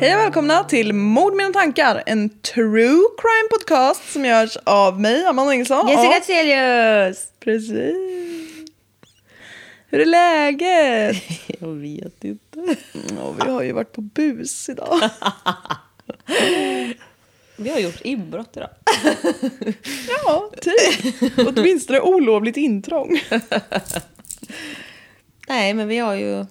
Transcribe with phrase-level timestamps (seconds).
[0.00, 5.24] Hej och välkomna till Mord mina tankar, en true crime podcast som görs av mig,
[5.24, 5.88] Amanda Nilsson.
[5.88, 6.22] Jessica och...
[6.22, 7.26] Thelius!
[7.40, 7.94] Precis.
[9.86, 11.16] Hur är läget?
[11.60, 12.76] Jag vet inte.
[13.16, 15.00] Ja, vi har ju varit på bus idag.
[17.56, 18.70] Vi har gjort inbrott idag.
[20.24, 21.38] Ja, typ.
[21.48, 23.20] Åtminstone olovligt intrång.
[25.48, 26.46] Nej, men vi har ju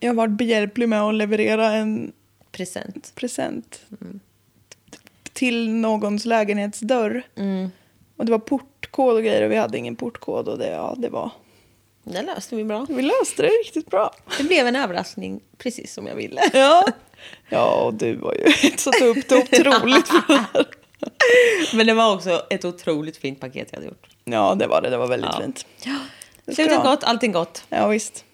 [0.00, 2.12] Jag har varit behjälplig med att leverera en
[2.52, 3.12] present.
[3.14, 3.80] present
[5.32, 7.22] till någons lägenhetsdörr.
[8.16, 11.08] Och det var portkod och grejer och vi hade ingen portkod och det, ja, det
[11.08, 11.30] var...
[12.04, 12.86] Det löste vi bra.
[12.88, 14.14] Vi löste det riktigt bra.
[14.38, 16.40] Det blev en överraskning, precis som jag ville.
[16.52, 16.86] Ja.
[17.48, 20.10] Ja, och du var ju satt upp det otroligt.
[21.74, 24.08] Men det var också ett otroligt fint paket jag hade gjort.
[24.24, 24.90] Ja, det var det.
[24.90, 25.40] Det var väldigt Ja.
[25.40, 25.66] fint.
[26.54, 27.64] Slutet gott, allting gott.
[27.68, 28.24] Ja, visst.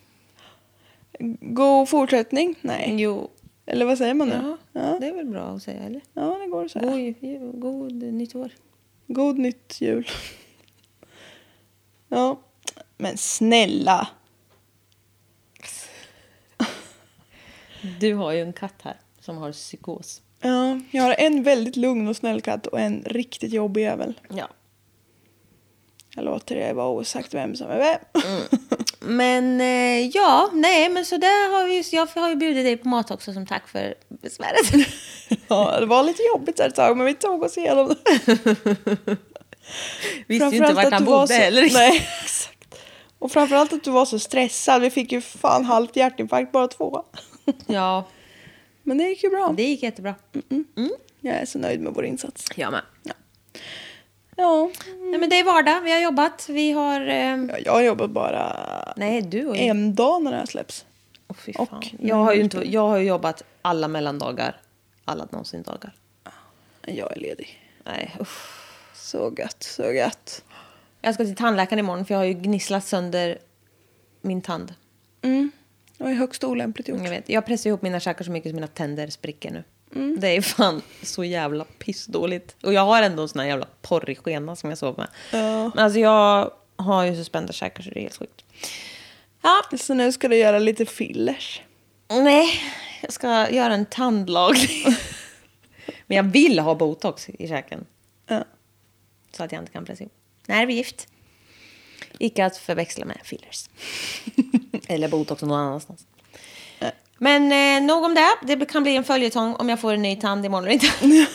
[1.41, 2.55] God fortsättning?
[2.61, 2.95] Nej.
[2.99, 3.31] Jo,
[3.67, 4.35] Eller vad säger man nu?
[4.35, 6.01] ja, Ja, det är väl bra att säga, eller?
[6.15, 7.15] ja det går att säga.
[7.21, 8.51] God, god nytt år.
[9.07, 10.09] God nytt jul.
[12.09, 12.41] Ja,
[12.97, 14.09] men snälla.
[18.01, 20.23] Du har ju en katt här som har psykos.
[20.41, 24.21] Ja, jag har en väldigt lugn och snäll katt och en riktigt jobbig jävel.
[24.29, 24.49] Ja.
[26.17, 27.99] Jag låter det vara osagt vem som är vem.
[29.07, 32.89] Men eh, ja, nej, men så där har vi Jag har ju bjudit dig på
[32.89, 34.89] mat också som tack för besväret.
[35.49, 37.95] Ja, det var lite jobbigt där ett tag, men vi tog oss igenom det.
[40.27, 41.71] Visste ju inte vart han bodde så- heller.
[41.73, 42.75] Nej, exakt.
[43.19, 44.83] Och framförallt att du var så stressad.
[44.83, 47.03] Vi fick ju fan halvt hjärtinfarkt bara två.
[47.67, 48.07] Ja,
[48.83, 49.55] Men det gick ju bra.
[49.57, 50.15] det gick jättebra.
[51.21, 52.45] Jag är så nöjd med vår insats.
[52.57, 52.83] Jag med.
[53.03, 53.13] Ja,
[54.37, 55.81] Nej, men det är vardag.
[55.81, 56.49] Vi har jobbat.
[56.49, 57.01] Vi har...
[57.01, 59.57] Eh, ja, jag jobbar bara nej, du ju...
[59.57, 60.87] en dag när det här släpps.
[61.29, 61.83] Åh, fy och- fan.
[62.01, 64.61] jag, har ju inte, jag har ju jobbat alla mellandagar.
[65.05, 65.95] Alla någonsin dagar.
[66.87, 67.61] Jag är ledig.
[67.85, 68.65] Nej, usch.
[68.95, 70.45] Så gött, så gött.
[71.01, 73.39] Jag ska till tandläkaren imorgon för jag har ju gnisslat sönder
[74.21, 74.75] min tand.
[75.23, 75.51] Mm.
[75.99, 77.01] Det var ju högst olämpligt gjort.
[77.03, 79.65] Jag, vet, jag pressar ihop mina käkar så mycket så mina tänder spricker nu.
[79.95, 80.21] Mm.
[80.21, 82.57] Det är fan så jävla pissdåligt.
[82.63, 85.09] Och jag har ändå en sån här jävla porrig skena som jag sover med.
[85.41, 85.71] Ja.
[85.75, 88.45] Men alltså jag har ju så spända käkar så det är helt sjukt.
[89.43, 91.63] Ja, Så nu ska du göra lite fillers.
[92.09, 92.61] nej.
[93.03, 94.85] Jag ska göra en tandlagning.
[96.07, 97.87] Men jag vill ha botox i käken.
[98.27, 98.45] Ja.
[99.37, 100.13] Så att jag inte kan pressa ihop.
[100.47, 101.09] Nervgift.
[102.19, 103.69] Icke att förväxla med fillers.
[104.89, 106.07] Eller botox någon annanstans.
[107.25, 108.57] Men eh, nog om det.
[108.57, 110.87] Det kan bli en följetong om jag får en ny tand imorgon eller inte.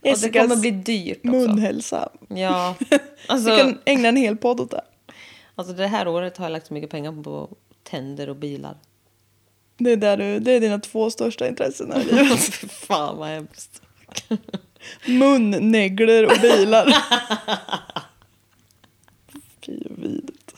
[0.00, 1.30] Och det kommer bli dyrt också.
[1.30, 2.08] munhälsa.
[2.28, 2.74] Ja.
[2.90, 4.80] Vi Alltså, kan ägna en hel podd åt det.
[5.54, 7.48] alltså det här året har jag lagt så mycket pengar på
[7.82, 8.76] tänder och bilar.
[9.78, 12.38] Det är, där du, det är dina två största intressen i livet.
[12.72, 13.82] Fan vad hemskt.
[15.06, 16.96] Mun, negler och bilar.
[19.66, 20.54] Fy vidrigt.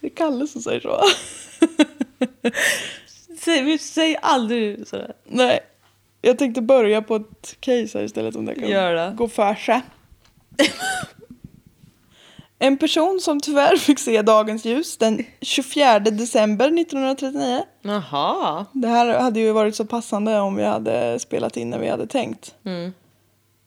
[0.00, 1.00] Det är Kalle som säger så.
[3.44, 5.12] Säg, säg aldrig sådär.
[5.24, 5.60] Nej,
[6.22, 9.14] jag tänkte börja på ett case här istället om det kan Gör det.
[9.16, 9.82] gå för sig.
[12.58, 17.62] En person som tyvärr fick se dagens ljus den 24 december 1939.
[17.82, 18.66] Jaha.
[18.72, 22.06] Det här hade ju varit så passande om vi hade spelat in när vi hade
[22.06, 22.54] tänkt.
[22.64, 22.92] Mm.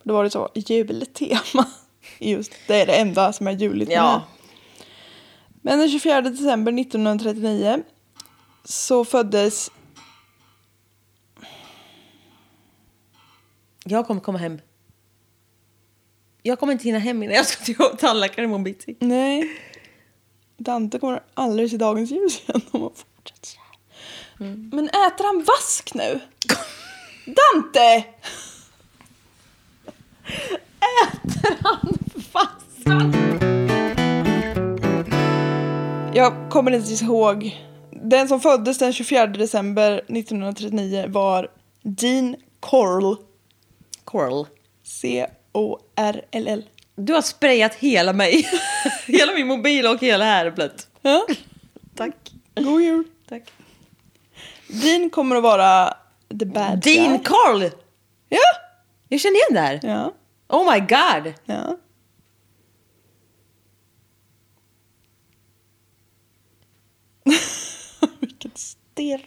[0.04, 1.66] Det var det så jultema.
[2.20, 3.98] Just det är det enda som är juligt med.
[3.98, 4.22] Ja.
[5.62, 7.84] Men den 24 december 1939
[8.64, 9.72] så föddes
[13.84, 14.62] Jag kommer komma hem.
[16.44, 18.96] Jag kommer inte hinna hem innan jag ska till tandläkaren imorgon bitti.
[19.00, 19.60] Nej.
[20.58, 24.48] Dante kommer aldrig se dagens ljus igen om man fortsätter så här.
[24.48, 24.70] Mm.
[24.74, 26.20] Men äter han vask nu?
[27.26, 28.06] Dante!
[32.32, 33.19] Fast.
[36.20, 37.58] Jag kommer inte ihåg.
[37.92, 41.48] Den som föddes den 24 december 1939 var
[41.82, 43.16] Dean Corll.
[44.04, 44.48] Coral.
[44.84, 46.64] C-O-R-L-L.
[46.96, 48.46] Du har sprayat hela mig.
[49.08, 50.88] hela min mobil och hela ärplet.
[51.02, 51.26] Ja,
[51.96, 52.16] Tack.
[52.56, 53.04] god jul.
[53.30, 53.44] Tack.
[54.68, 55.94] Dean kommer att vara
[56.40, 57.20] the bad Dean guy.
[57.24, 57.64] Carl!
[58.30, 58.40] Ja,
[59.08, 59.80] Jag känner igen det här.
[59.84, 60.14] ja,
[60.58, 61.34] Oh my god!
[61.46, 61.78] ja.
[68.20, 69.26] Vilket stirr.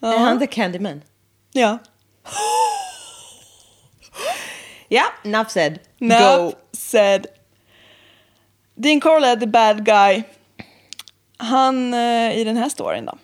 [0.00, 1.02] Är han the Candyman?
[1.52, 1.78] Ja.
[4.92, 5.78] Ja, enough said.
[6.00, 6.52] Enough Go.
[6.72, 7.26] said.
[8.74, 10.22] Dean Corll är the bad guy.
[11.36, 13.18] Han eh, i den här storyn då.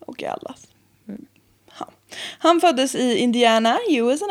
[0.00, 0.66] Och nog är allas.
[1.78, 1.88] Ja.
[2.38, 4.26] Han föddes i Indiana, USA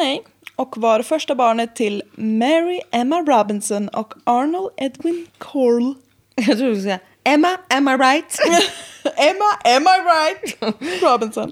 [0.56, 5.94] och var första barnet till Mary Emma Robinson och Arnold Edwin Corll.
[6.36, 8.40] Jag tror du skulle säga Emma, am I right?
[9.18, 10.58] Emma, am I right?
[11.02, 11.52] Robinson.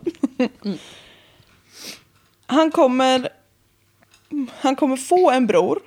[2.45, 3.29] Han kommer,
[4.59, 5.81] han kommer få en bror.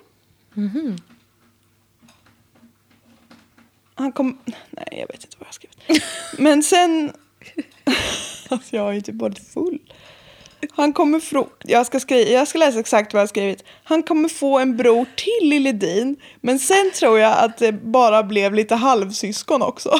[3.95, 4.37] Han kom,
[4.71, 6.03] nej jag vet inte vad jag har skrivit.
[6.37, 7.13] Men sen,
[8.49, 9.79] alltså jag är ju typ varit full.
[10.71, 13.63] Han kommer få, jag ska, skriva, jag ska läsa exakt vad jag har skrivit.
[13.83, 16.15] Han kommer få en bror till Lille Dean.
[16.41, 19.99] Men sen tror jag att det bara blev lite halvsyskon också.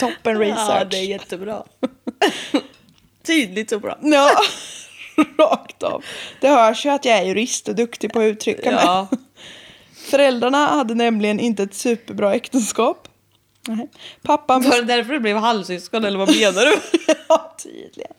[0.00, 0.68] Toppen research.
[0.80, 1.62] Ja, det är jättebra.
[3.26, 3.98] Tydligt så bra.
[4.02, 4.30] Ja,
[5.38, 6.04] rakt av.
[6.40, 9.08] Det hörs ju att jag är jurist och duktig på att uttrycka Ja.
[9.10, 9.20] mig.
[10.10, 13.08] Föräldrarna hade nämligen inte ett superbra äktenskap.
[13.68, 13.88] Nej.
[14.22, 14.62] Pappan...
[14.62, 16.80] Var det därför det blev halvsyskon eller vad menar du?
[17.28, 18.12] ja, tydligen.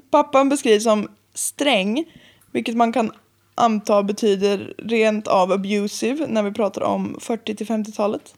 [0.10, 2.04] Pappan beskrivs som sträng,
[2.52, 3.12] vilket man kan
[3.54, 8.34] anta betyder rent av abusive när vi pratar om 40 till 50-talet.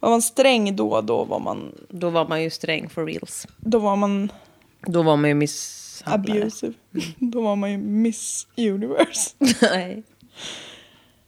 [0.00, 3.46] Var man sträng då, då var man, Då var man ju sträng for reals.
[3.58, 4.32] då var man
[4.80, 6.40] Då var man ju misshandlare.
[6.40, 6.72] abusive.
[7.18, 9.30] Då var man ju Miss Universe.
[9.62, 10.02] Nej.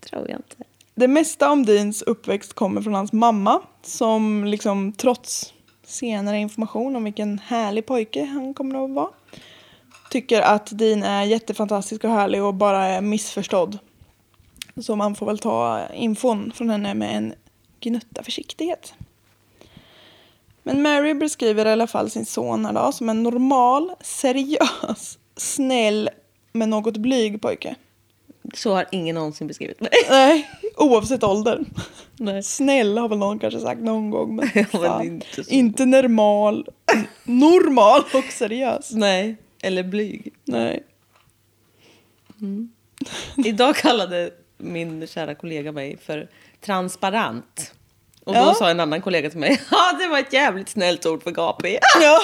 [0.01, 0.57] Tror jag inte.
[0.95, 5.53] Det mesta om Deans uppväxt kommer från hans mamma som liksom trots
[5.83, 9.11] senare information om vilken härlig pojke han kommer att vara
[10.11, 13.79] tycker att Dean är jättefantastisk och härlig och bara är missförstådd.
[14.77, 17.35] Så man får väl ta infon från henne med en
[17.81, 18.95] gnutta försiktighet.
[20.63, 26.11] Men Mary beskriver i alla fall sin son här då, som en normal, seriös, snäll
[26.53, 27.75] men något blyg pojke.
[28.55, 29.91] Så har ingen någonsin beskrivit mig.
[30.11, 31.65] Nej, oavsett ålder.
[32.17, 32.43] Nej.
[32.43, 34.37] Snäll har väl någon kanske sagt någon gång.
[34.37, 35.51] Men, Ja, men inte så.
[35.51, 36.67] inte normal.
[37.25, 38.91] Normal och seriös.
[38.93, 39.37] Nej.
[39.63, 40.33] Eller blyg.
[40.45, 40.83] Nej.
[43.45, 46.29] Idag kallade min kära kollega mig för
[46.61, 47.73] transparent.
[48.25, 48.55] Och då Ja.
[48.55, 51.79] sa en annan kollega till mig, ja det var ett jävligt snällt ord för gapig.
[52.01, 52.21] Ja.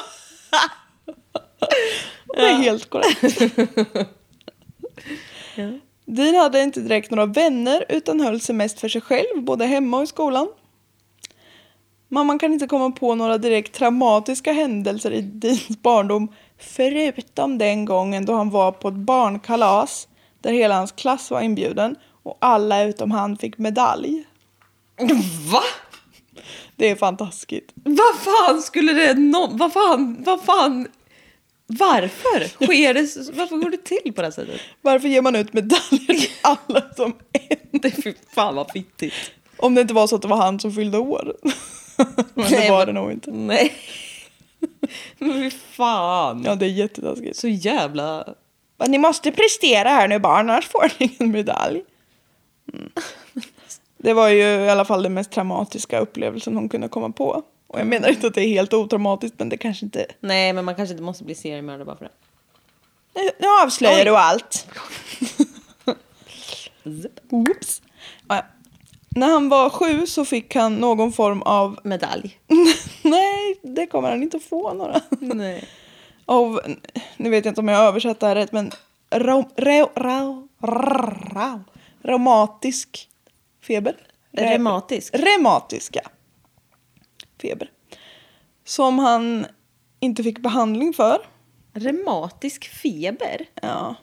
[2.36, 3.34] Det är helt korrekt.
[6.10, 9.96] Dean hade inte direkt några vänner utan höll sig mest för sig själv både hemma
[9.96, 10.48] och i skolan.
[12.08, 16.28] Mamman kan inte komma på några direkt traumatiska händelser i Deans barndom
[16.58, 20.08] förutom den gången då han var på ett barnkalas
[20.40, 24.24] där hela hans klass var inbjuden och alla utom han fick medalj.
[25.52, 25.62] Va?
[26.76, 27.70] Det är fantastiskt.
[27.74, 29.48] Vad fan skulle det nå...
[29.52, 30.88] Vad fan, vad fan...
[31.78, 33.36] Varför sker det...
[33.38, 34.60] Varför går det till på det här sättet?
[34.82, 37.12] Varför ger man ut medaljer till alla som
[37.82, 39.14] är fy fan vad fittigt.
[39.56, 41.34] Om det inte var så att det var han som fyllde år.
[42.34, 43.30] Men det var men- det nog inte.
[43.30, 43.72] Nej.
[45.18, 46.42] Men fy fan.
[46.46, 47.36] Ja, det är jättetaskigt.
[47.36, 48.34] Så jävla...
[48.88, 51.82] Ni måste prestera här nu barn, annars får ni ingen medalj.
[52.72, 52.90] Mm.
[53.98, 57.42] Det var ju i alla fall den mest traumatiska upplevelsen hon kunde komma på.
[57.72, 60.06] Och jag menar inte att det är helt otraumatiskt, men det kanske inte...
[60.20, 62.10] Nej, men man kanske inte måste bli seriemördare bara för det.
[63.14, 64.66] Nu- avslöjar du allt.
[67.30, 67.82] Oops.
[68.28, 68.42] Ja, ja.
[69.16, 71.78] När han var sju så fick han någon form av...
[71.84, 72.38] Medalj.
[73.02, 75.00] Nej, det kommer han inte att få några.
[75.20, 75.68] Nej.
[76.26, 76.60] Av,
[77.16, 78.70] nu vet jag inte om jag översatt det här rätt, men
[79.10, 81.60] ro, ro, ro, ro,
[82.02, 83.08] reumatisk
[83.66, 83.96] feber.
[84.32, 85.14] Re- Reumatisk.
[85.14, 86.00] Reumatiska
[87.40, 87.70] feber.
[88.64, 89.46] Som han
[90.00, 91.18] inte fick behandling för.
[91.72, 93.46] Reumatisk feber?
[93.62, 93.94] Ja,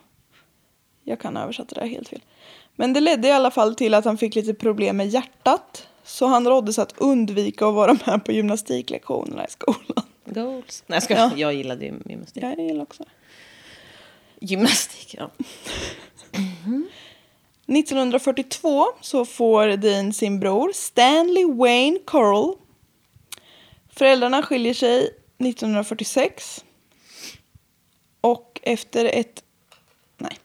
[1.03, 2.21] jag kan ha översatt det där helt fel.
[2.75, 5.87] Men det ledde i alla fall till att han fick lite problem med hjärtat.
[6.03, 10.05] Så han råddes att undvika att vara med på gymnastiklektionerna i skolan.
[10.25, 10.83] Goals.
[10.87, 11.31] Nej, jag, ska, Ja.
[11.35, 12.43] jag gillade ju gymnastik.
[12.43, 13.03] Jag gillar också.
[14.39, 15.29] Gymnastik, ja.
[17.67, 22.55] 1942 så får Dean sin bror Stanley Wayne Coral.
[23.97, 26.65] Föräldrarna skiljer sig 1946.
[28.21, 29.43] Och efter ett...
[30.17, 30.37] Nej.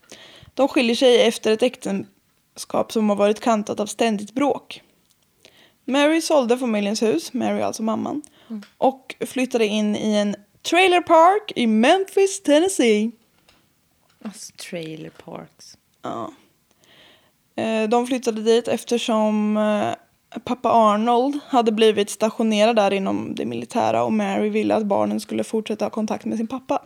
[0.54, 4.82] De skiljer sig efter ett äktenskap som har varit kantat av ständigt bråk.
[5.85, 8.23] Mary sålde familjens hus, Mary alltså mamman,
[8.78, 13.11] och flyttade in i en trailer park i Memphis, Tennessee.
[14.25, 15.78] Alltså, trailer parks.
[16.02, 16.32] Ja.
[17.56, 19.94] Eh, De flyttade dit eftersom eh,
[20.45, 25.45] pappa Arnold hade blivit stationerad där inom det militära och Mary ville att barnen skulle
[25.45, 26.83] fortsätta ha kontakt med sin pappa.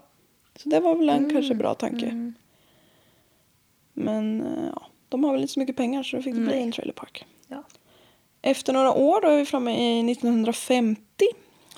[0.57, 2.33] Så det var väl en kanske bra tanke.
[3.93, 6.63] Men eh, ja, de har väl inte så mycket pengar så då fick det bli
[6.63, 7.25] en trailerpark.
[7.49, 7.65] Ja.
[8.43, 11.03] Efter några år, då är vi framme i 1950,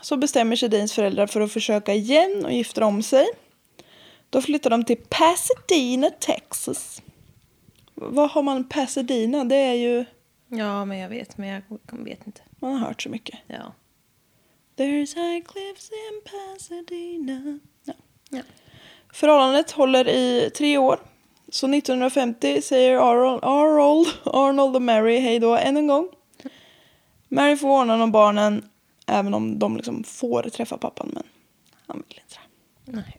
[0.01, 3.27] så bestämmer sig Deans föräldrar för att försöka igen och gifta om sig.
[4.31, 7.03] Då flyttar de till Pasadena, Texas.
[7.95, 9.45] Vad har man Pasadena?
[9.45, 10.05] Det är ju...
[10.49, 11.39] Ja, men jag vet.
[11.39, 12.41] Men jag vet inte.
[12.59, 13.39] Man har hört så mycket.
[13.47, 13.73] Ja.
[14.77, 17.59] There's high cliffs in Pasadena.
[17.85, 17.95] Ja.
[18.31, 18.43] ja.
[19.13, 20.99] Förhållandet håller i tre år.
[21.49, 26.09] Så 1950 säger Arnold, Arnold, Arnold och Mary hej då än en gång.
[27.29, 28.69] Mary får ordna om barnen
[29.07, 31.23] även om de liksom får träffa pappan men
[31.87, 32.37] han vill inte
[32.85, 32.93] det.
[32.93, 33.19] Nej.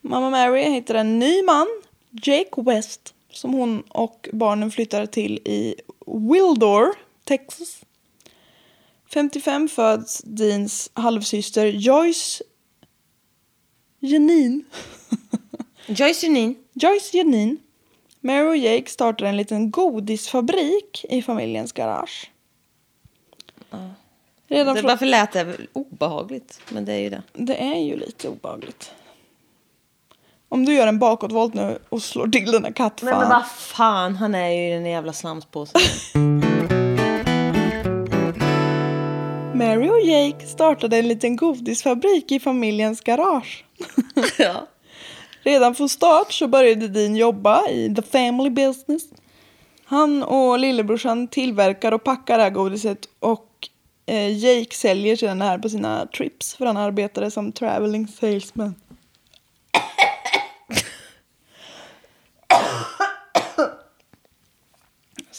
[0.00, 1.66] Mamma Mary hittar en ny man,
[2.10, 5.74] Jake West, som hon och barnen flyttar till i
[6.06, 6.86] Wildor,
[7.24, 7.80] Texas.
[9.14, 12.42] 55 föds Deans halvsyster Joyce
[13.98, 14.62] Janine.
[15.86, 16.54] Joyce Janine.
[16.72, 17.56] Joyce Janine.
[18.20, 22.30] Mary och Jake startar en liten godisfabrik i familjens garage.
[24.48, 24.88] Redan Det, från...
[24.88, 26.60] varför lät det obehagligt?
[26.68, 27.22] Men det är ju det.
[27.32, 28.94] Det är ju lite obehagligt.
[30.52, 33.08] Om du gör en bakåtvolt nu och slår till den här kattfan.
[33.10, 35.80] Men, men vad fan, han är ju den jävla slamspåsen.
[39.54, 43.64] Mary och Jake startade en liten godisfabrik i familjens garage.
[44.38, 44.66] ja.
[45.42, 49.02] Redan från start så började Dean jobba i the family business.
[49.84, 53.48] Han och lillebrorsan tillverkar och packar det här godiset och
[54.06, 58.74] eh, Jake säljer sedan det här på sina trips för han arbetade som traveling salesman.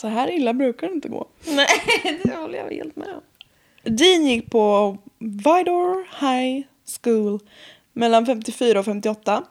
[0.03, 1.27] Så här illa brukar det inte gå.
[1.47, 1.67] Nej,
[2.23, 3.21] det håller jag helt med om.
[3.95, 6.65] Dean gick på Vidor High
[7.01, 7.39] School
[7.93, 9.43] mellan 54 och 58.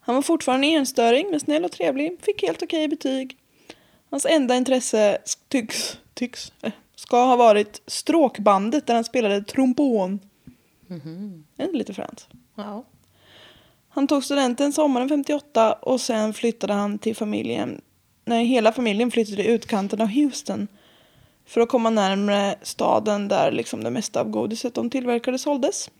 [0.00, 3.36] Han var fortfarande enstöring men snäll och trevlig, fick helt okej betyg.
[4.10, 10.20] Hans enda intresse tycks, tycks, eh, ska ha varit stråkbandet där han spelade trombon.
[11.56, 12.28] Det är lite fränt.
[12.54, 12.84] Ja.
[13.88, 17.80] Han tog studenten sommaren 58 och sen flyttade han till familjen.
[18.24, 20.68] Nej, hela familjen flyttade till utkanten av Houston.
[21.46, 25.90] För att komma närmare staden där liksom det mesta av godiset de tillverkade såldes.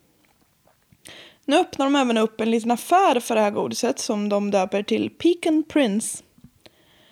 [1.45, 4.83] Nu öppnar de även upp en liten affär för det här godiset som de döper
[4.83, 6.23] till Pecan Prince.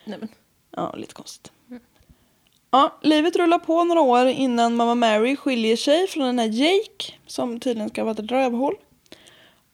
[0.04, 0.28] Nej, men.
[0.70, 1.52] Ja, lite konstigt.
[2.70, 7.12] Ja, livet rullar på några år innan mamma Mary skiljer sig från den här Jake
[7.26, 8.74] som tydligen ska ha varit ett rövhål.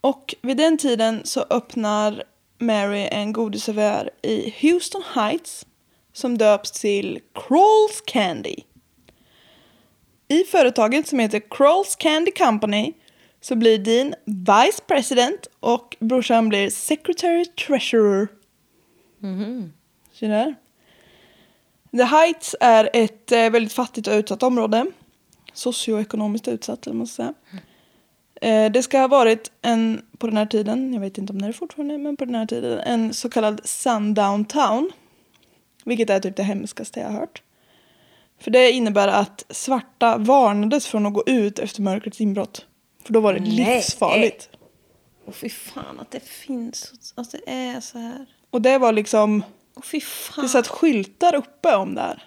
[0.00, 2.24] Och vid den tiden så öppnar
[2.58, 5.66] Mary en godisaffär i Houston Heights
[6.12, 8.56] som döps till Crawls Candy.
[10.28, 12.92] I företaget som heter Crawls Candy Company
[13.40, 18.28] så blir Dean Vice President och brorsan blir Secretary Treasurer.
[20.12, 20.54] Så där.
[21.90, 24.87] The Heights är ett eh, väldigt fattigt och utsatt område.
[25.52, 27.34] Socioekonomiskt utsatt, eller man säga.
[28.72, 31.52] Det ska ha varit en, på den här tiden, jag vet inte om det är
[31.52, 34.90] fortfarande, men på den här tiden, en så kallad sundown town.
[35.84, 37.42] Vilket är typ det hemskaste jag har hört.
[38.40, 42.66] För det innebär att svarta varnades från att gå ut efter mörkrets inbrott.
[43.04, 43.50] För då var det Nej.
[43.50, 44.48] livsfarligt.
[45.26, 48.26] Och fy fan att det finns, att det är så här.
[48.50, 50.48] Och det var liksom, Och fy det fan.
[50.48, 52.22] satt skyltar uppe om det här.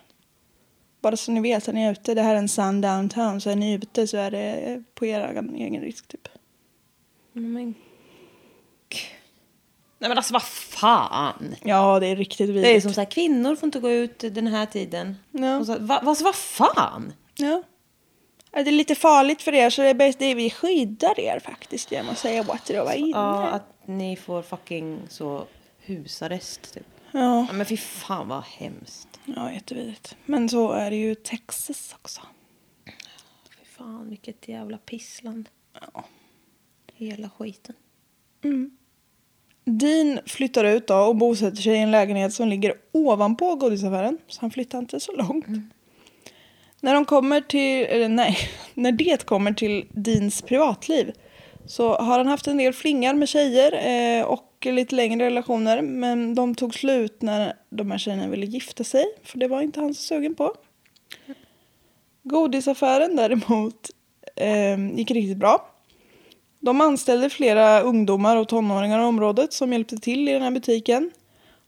[1.01, 3.49] Bara så ni vet, när ni är ute, det här är en sundown town, så
[3.49, 6.27] är ni ute så är det på er egen risk typ.
[7.33, 7.75] Men...
[9.99, 11.55] Nej men alltså vad fan.
[11.63, 12.63] Ja, det är riktigt vidrigt.
[12.65, 15.15] Det är som så här, kvinnor får inte gå ut den här tiden.
[15.31, 15.57] Ja.
[15.57, 17.13] Och så, va, alltså, vad fan?
[17.35, 17.63] Ja.
[18.51, 21.39] Ja, Det är lite farligt för er så det är bäst det vi skyddar er
[21.39, 23.09] faktiskt genom att säga what det var inne.
[23.09, 25.45] Ja, att ni får fucking så
[25.79, 26.83] husarrest typ.
[27.11, 27.45] ja.
[27.49, 29.16] Ja, men fy fan vad hemskt.
[29.35, 30.17] Ja, jättevidrigt.
[30.25, 32.21] Men så är det ju Texas också.
[33.59, 35.49] Fy fan vilket jävla pissland.
[35.93, 36.05] Ja.
[36.93, 37.75] Hela skiten.
[39.65, 44.17] Dean flyttar ut då och bosätter sig i en lägenhet som ligger ovanpå godisaffären.
[44.27, 45.45] Så han flyttar inte så långt.
[46.81, 48.37] När de kommer till, eller nej,
[48.73, 51.11] när det kommer till Deans privatliv
[51.65, 55.81] så har han haft en del flingar med tjejer eh, och lite längre relationer.
[55.81, 59.05] Men de tog slut när de här tjejerna ville gifta sig.
[59.23, 60.53] För det var inte han så sugen på.
[62.23, 63.89] Godisaffären däremot
[64.35, 65.73] eh, gick riktigt bra.
[66.59, 71.11] De anställde flera ungdomar och tonåringar i området som hjälpte till i den här butiken.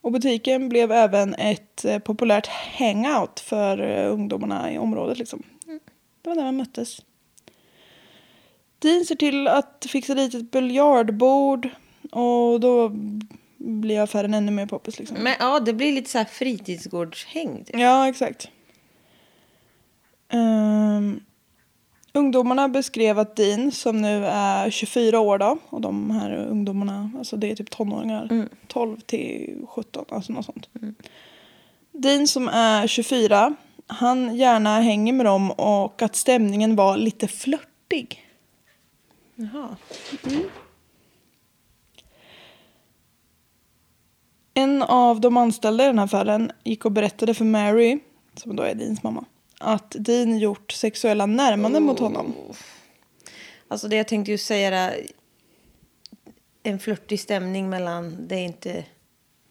[0.02, 5.18] Och butiken blev även ett eh, populärt hangout för eh, ungdomarna i området.
[5.18, 5.44] Liksom.
[6.22, 7.02] Det var där man möttes.
[8.80, 11.70] Dean ser till att fixa dit ett biljardbord
[12.12, 12.92] och då
[13.58, 15.00] blir affären ännu mer poppis.
[15.00, 15.18] Liksom.
[15.18, 17.64] Men ja, det blir lite så här fritidsgårdshäng.
[17.64, 17.80] Typ.
[17.80, 18.50] Ja, exakt.
[20.30, 21.20] Ehm,
[22.14, 27.38] ungdomarna beskrev att Dean, som nu är 24 år då, och de här ungdomarna, alltså
[27.38, 30.70] det är typ tonåringar, 12 till 17, alltså något sånt.
[31.92, 33.56] Dean som är 24,
[33.88, 38.26] han gärna hänger med dem och att stämningen var lite flörtig.
[39.36, 39.76] Jaha.
[44.60, 48.00] En av de anställda i den här affären gick och berättade för Mary,
[48.36, 49.26] som då är Deans mamma,
[49.60, 52.34] att Dean gjort sexuella närmanden mot honom.
[53.68, 55.06] Alltså det jag tänkte ju säga där.
[56.64, 58.86] En flörtig stämning mellan, det är inte,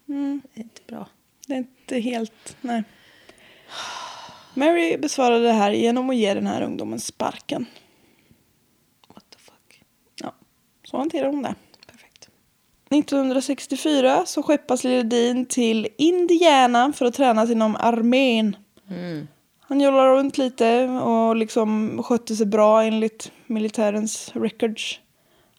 [0.09, 0.43] Mm.
[0.55, 1.09] det är inte bra.
[1.47, 2.57] Det är inte helt...
[2.61, 2.83] Nej.
[4.55, 7.67] Mary besvarade det här genom att ge den här ungdomen sparken.
[9.09, 9.83] What the fuck.
[10.23, 10.35] Ja,
[10.85, 11.55] så hanterar hon det.
[12.88, 13.09] Perfekt.
[13.09, 18.57] 1964 så skeppas Dean till Indiana för att tränas inom armén.
[18.90, 19.28] Mm.
[19.61, 25.00] Han jollade runt lite och liksom skötte sig bra enligt militärens records.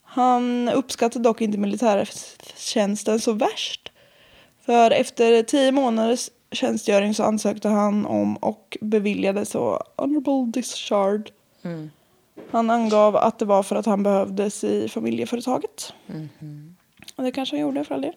[0.02, 3.92] Han uppskattade dock inte militärtjänsten så värst.
[4.66, 11.32] För efter tio månaders tjänstgöring så ansökte han om och beviljades så honorable discharge.
[11.64, 11.90] Mm.
[12.52, 15.94] Han angav att det var för att han behövdes i familjeföretaget.
[16.08, 16.76] Mhm.
[17.20, 18.16] Och det kanske han gjorde för all del.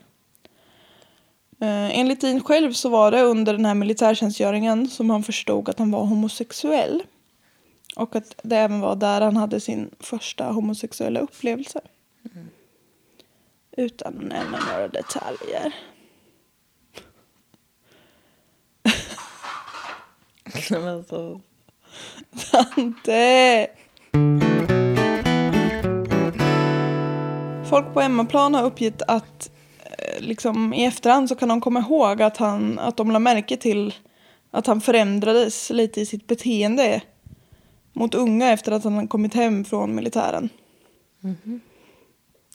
[1.61, 5.78] Eh, enligt Dean själv så var det under den här militärtjänstgöringen som han förstod att
[5.78, 7.02] han var homosexuell.
[7.97, 11.80] Och att det även var där han hade sin första homosexuella upplevelse.
[13.76, 15.75] Utan att nämna några detaljer.
[20.71, 21.40] Men alltså,
[22.50, 23.68] Tante!
[27.73, 32.23] Folk på hemmaplan har uppgett att eh, liksom, i efterhand så kan de komma ihåg
[32.23, 33.95] att, han, att de la märke till
[34.50, 37.02] att han förändrades lite i sitt beteende
[37.93, 40.49] mot unga efter att han kommit hem från militären.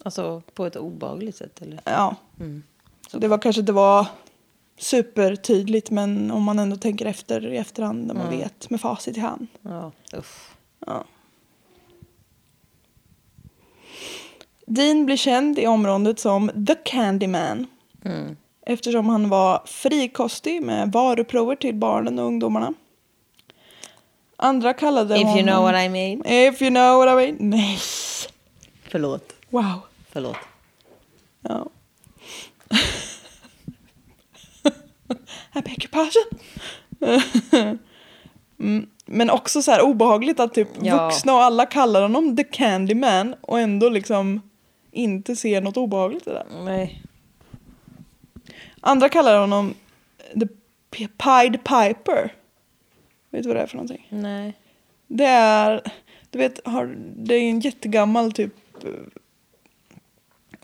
[0.03, 1.79] alltså på ett obehagligt sätt eller?
[1.83, 2.15] Ja.
[2.39, 2.63] Mm.
[3.11, 4.07] Så det var kanske inte var
[4.77, 9.19] supertydligt men om man ändå tänker efter i efterhand när man vet med facit i
[9.19, 9.47] hand.
[9.61, 10.51] Ja, usch.
[10.85, 11.03] Ja.
[14.69, 17.67] Dean blir känd i området som The Candyman
[18.05, 18.35] Mm.
[18.65, 22.73] eftersom han var frikostig med varuprover till barnen och ungdomarna.
[24.37, 25.37] Andra kallade If honom...
[25.37, 26.25] you know what I mean.
[26.25, 27.37] If you know what I mean.
[27.39, 27.77] Nej.
[28.83, 29.33] Förlåt.
[29.49, 29.79] Wow.
[30.11, 30.37] Förlåt.
[31.41, 31.65] Ja.
[35.53, 35.89] I beg your
[38.59, 38.87] mm.
[39.05, 41.05] Men också så här obehagligt att typ Ja.
[41.05, 44.41] vuxna och alla kallar honom the Candyman och ändå liksom
[44.91, 46.45] inte ser något obehagligt i det.
[46.63, 47.03] Nej.
[48.81, 49.73] Andra kallar honom
[50.39, 50.47] the
[51.17, 52.33] Pied Piper.
[53.29, 54.07] Vet du vad det är för någonting?
[54.09, 54.53] Nej.
[55.07, 55.81] Det är,
[56.29, 58.89] du vet, har, det är en jättegammal typ eh,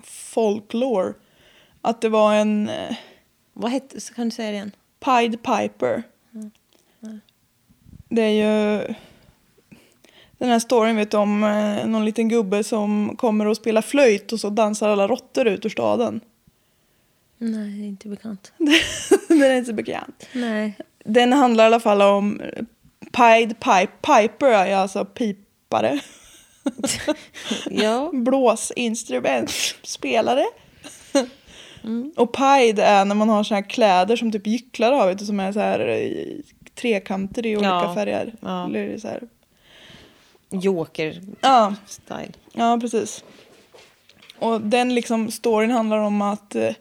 [0.03, 1.13] folklore.
[1.81, 2.95] Att det var en eh,
[3.53, 4.71] Vad hette, så kan du säga det igen?
[4.99, 6.03] Pied Piper.
[8.09, 8.93] Det är ju
[10.43, 14.31] den här storyn vet du om eh, någon liten gubbe som kommer och spelar flöjt
[14.33, 16.21] och så dansar alla råttor ut ur staden.
[17.37, 18.51] Nej, det är inte bekant.
[19.27, 20.27] den är inte bekant.
[20.33, 20.77] Nej.
[21.05, 22.41] Den handlar i alla fall om
[23.11, 23.91] Pied Pipe.
[24.01, 25.99] Piper är alltså pipare.
[27.69, 28.09] Ja.
[28.13, 29.51] Blåsinstrument.
[29.83, 30.45] Spelare.
[32.15, 35.25] Och pied är när man har såna här kläder som typ gycklar har, vet du,
[35.25, 36.39] som är så här eh,
[36.75, 37.95] trekanter i olika Ja.
[37.95, 38.33] färger.
[38.41, 38.65] Ja.
[38.65, 39.23] Eller så här.
[40.61, 42.31] Joker-style.
[42.53, 43.23] Ja, ja, precis.
[44.39, 46.73] Och den liksom storyn handlar om att eh,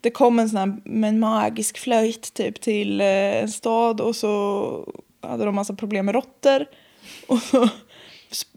[0.00, 3.06] det kom en sån här med en magisk flöjt typ till eh,
[3.42, 6.66] en stad och så hade de massa problem med råttor.
[7.26, 7.68] Och så,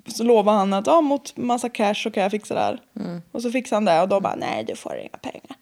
[0.08, 2.81] så lovade han att ah, mot massa cash så kan jag fixa det här.
[3.31, 5.58] Och så fixade han det och då bara nej du får inga pengar.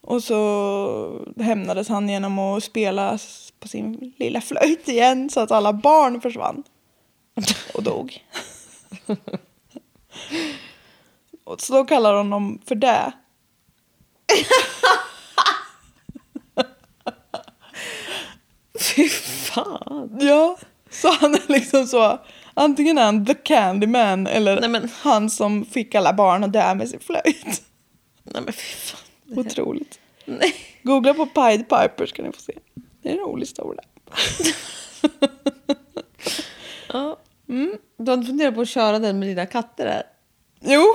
[0.00, 3.18] Och så hämnades han genom att spela
[3.60, 6.62] på sin lilla flöjt igen så att alla barn försvann.
[7.74, 8.24] Och dog.
[11.44, 13.12] Och så då kallar de honom för det.
[18.80, 20.18] Fy fan.
[20.20, 20.58] Ja,
[20.90, 22.18] så han är liksom så.
[22.54, 26.74] Antingen är han the Candyman eller Nej, men- han som fick alla barn att dö
[26.74, 27.62] med sin flöjt.
[28.24, 29.00] Nej men fy fan.
[29.38, 29.98] Otroligt.
[30.24, 30.54] Nej.
[30.82, 32.52] Googla på Pied Piper ska ni få se.
[33.02, 33.82] Det är en rolig historia.
[36.92, 37.16] Ja.
[37.50, 37.78] Mm.
[37.96, 40.02] Du har inte funderat på att köra den med dina katter här?
[40.60, 40.82] Jo.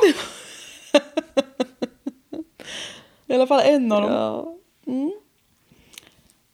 [3.28, 4.12] I alla fall en av dem.
[4.12, 4.56] Ja.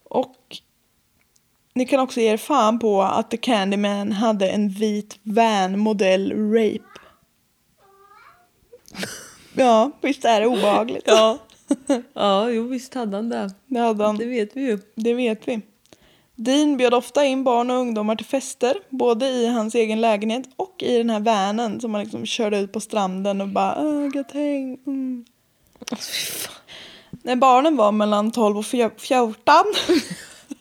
[0.03, 0.57] Och
[1.73, 6.53] Ni kan också ge er fan på att The Candyman hade en vit van modell
[6.53, 6.83] Rape.
[9.53, 11.03] Ja, visst är det obehagligt?
[11.05, 11.37] Ja.
[12.13, 13.53] ja, jo visst hade han det.
[13.65, 14.17] Det hade han.
[14.17, 14.79] Det vet vi ju.
[14.95, 15.61] Det vet vi.
[16.43, 20.75] Dean bjöd ofta in barn och ungdomar till fester, både i hans egen lägenhet och
[20.83, 24.31] i den här vanen som han liksom körde ut på stranden och bara "Åh, gött
[24.31, 24.77] häng.
[24.87, 25.25] Mm.
[27.23, 29.53] När barnen var mellan 12 och fjor- 14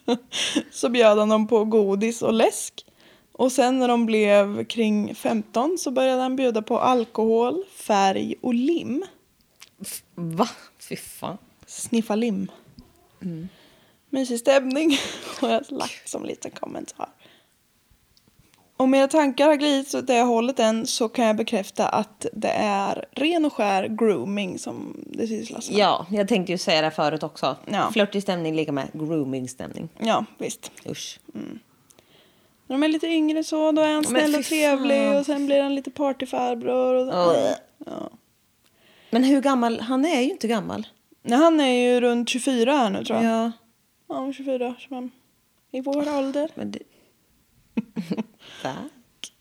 [0.70, 2.84] så bjöd han dem på godis och läsk.
[3.32, 8.54] Och sen när de blev kring 15 så började han bjuda på alkohol, färg och
[8.54, 9.04] lim.
[10.14, 10.48] Va?
[10.88, 11.38] Fy fan.
[11.66, 12.50] Sniffa lim.
[14.10, 14.98] Mysig stämning
[15.40, 17.08] har jag lagt som liten kommentar.
[18.76, 22.48] Om era tankar har glidit åt det hållet än så kan jag bekräfta att det
[22.48, 25.78] är ren och skär grooming som det sysslas med.
[25.78, 27.56] Ja, jag tänkte ju säga det förut också.
[27.70, 27.90] Ja.
[27.92, 29.88] Flörtig stämning ligger med grooming-stämning.
[29.98, 30.72] Ja, visst.
[30.86, 31.20] Usch.
[32.66, 35.62] När de är lite yngre så då är han snäll och trevlig och sen blir
[35.62, 36.94] han lite partyfarbror.
[36.94, 37.30] Och så.
[37.30, 37.52] Ugh.
[37.86, 38.10] Ja.
[39.10, 39.80] Men hur gammal?
[39.80, 40.86] Han är ju inte gammal.
[41.22, 43.44] Nej, han är ju runt 24 här nu tror jag.
[43.44, 43.52] Ja.
[44.10, 45.10] Ja, 24, 25.
[45.70, 46.50] I vår ålder.
[46.54, 46.78] Men det...
[48.62, 49.32] Tack.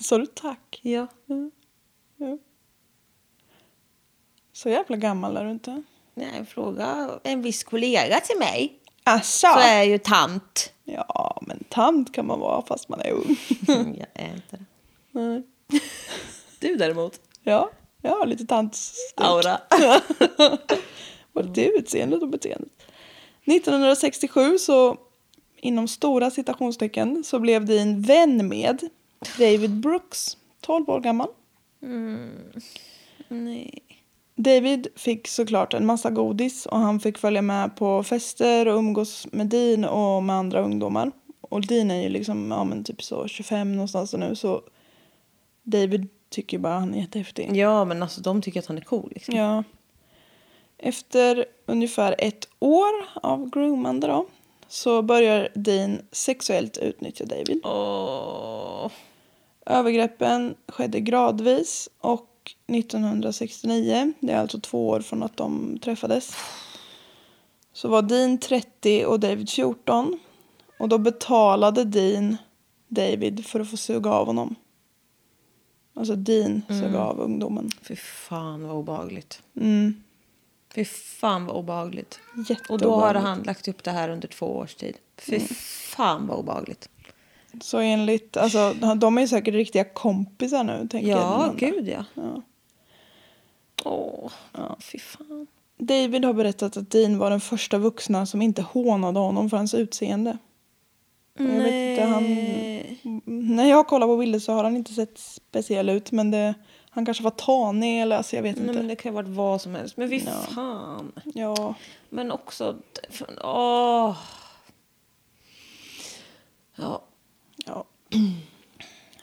[0.00, 0.80] Sa du tack?
[0.82, 1.06] Ja.
[2.16, 2.38] Ja.
[4.52, 5.82] Så jävla gammal är du inte.
[6.14, 8.78] Nej, fråga en viss kollega till mig.
[9.04, 9.46] Asså?
[9.46, 10.72] Så är jag ju tant.
[10.84, 13.36] Ja, men tant kan man vara fast man är ung.
[13.98, 14.64] jag är inte det.
[15.10, 15.42] Nej.
[16.58, 17.20] Du däremot.
[17.42, 17.70] ja,
[18.02, 19.14] jag har lite tantstuk.
[19.16, 19.60] Aura.
[21.32, 22.83] Både det utseendet och beteendet.
[23.44, 24.96] 1967 så,
[25.56, 28.88] inom stora citationstecken, så blev Dean vän med
[29.38, 31.28] David Brooks, 12 år gammal.
[33.28, 33.78] Nej.
[34.36, 39.26] David fick såklart en massa godis och han fick följa med på fester och umgås
[39.32, 41.12] med Dean och med andra ungdomar.
[41.40, 44.62] Och Dean är ju liksom, ja men typ så 25 någonstans nu så
[45.62, 47.56] David tycker bara han är jättehäftig.
[47.56, 49.12] Ja, men alltså de tycker att han är cool.
[49.14, 49.36] Liksom.
[49.36, 49.64] Ja.
[50.78, 54.26] Efter ungefär ett år av groomande då
[54.68, 57.60] så börjar Dean sexuellt utnyttja David.
[57.64, 58.90] Åh.
[59.66, 62.30] Övergreppen skedde gradvis och
[62.66, 66.36] 1969, det är alltså två år från att de träffades,
[67.72, 70.18] så var Dean 30 och David 14.
[70.78, 72.36] Och då betalade Dean
[72.88, 74.54] David för att få suga av honom.
[75.94, 77.70] Alltså Dean sög av ungdomen.
[77.82, 79.42] Fy fan vad obehagligt.
[79.60, 80.03] Mm.
[80.74, 82.20] Fy fan vad obehagligt.
[82.68, 84.96] Och då har han lagt upp det här under två års tid.
[85.16, 85.40] Fy
[85.96, 86.88] fan vad obehagligt.
[87.60, 90.88] Så enligt, alltså de är säkert riktiga kompisar nu.
[90.90, 91.56] Tänker Ja, jag.
[91.56, 92.04] gud ja.
[92.14, 92.42] Ja.
[93.84, 94.30] Åh,
[94.80, 95.46] fy fan.
[95.78, 99.74] David har berättat att Dean var den första vuxna som inte hånade honom för hans
[99.74, 100.38] utseende.
[101.38, 103.00] Jag vet inte, han, Nej.
[103.24, 106.54] när jag kollar på bilder så har han inte sett speciell ut men det,
[106.94, 108.78] han kanske var tanig eller alltså jag vet Nej, inte.
[108.78, 109.96] men det kan ju ha varit vad som helst.
[109.96, 110.32] Men fy Ja.
[110.54, 111.12] fan.
[111.34, 111.74] Ja,
[112.10, 112.76] Men också...
[113.44, 114.16] Åh.
[116.76, 117.02] Ja.
[117.66, 117.84] ja.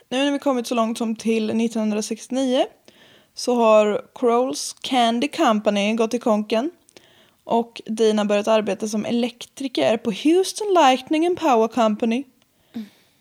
[0.10, 2.66] Nu när vi kommit så långt som till 1969
[3.34, 6.72] så har Crowells Candy Company gått i konken
[7.44, 12.24] och Dean har börjat arbeta som elektriker på Houston Lightning and Power Company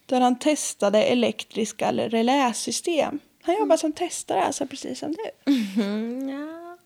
[0.07, 3.19] där han testade elektriska reläsystem.
[3.43, 5.53] Han jobbar som testare, alltså precis som du.
[5.83, 6.77] Mm, ja.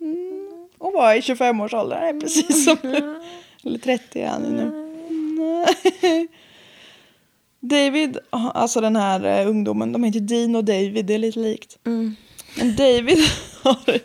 [0.78, 3.20] Och var i 25-årsåldern, är precis som du.
[3.64, 4.80] Eller 30 är han nu.
[5.38, 6.28] Nej.
[7.60, 11.78] David, alltså den här eh, ungdomen, de heter Dean och David, det är lite likt.
[11.86, 12.16] Mm.
[12.58, 13.18] Men David
[13.62, 14.00] har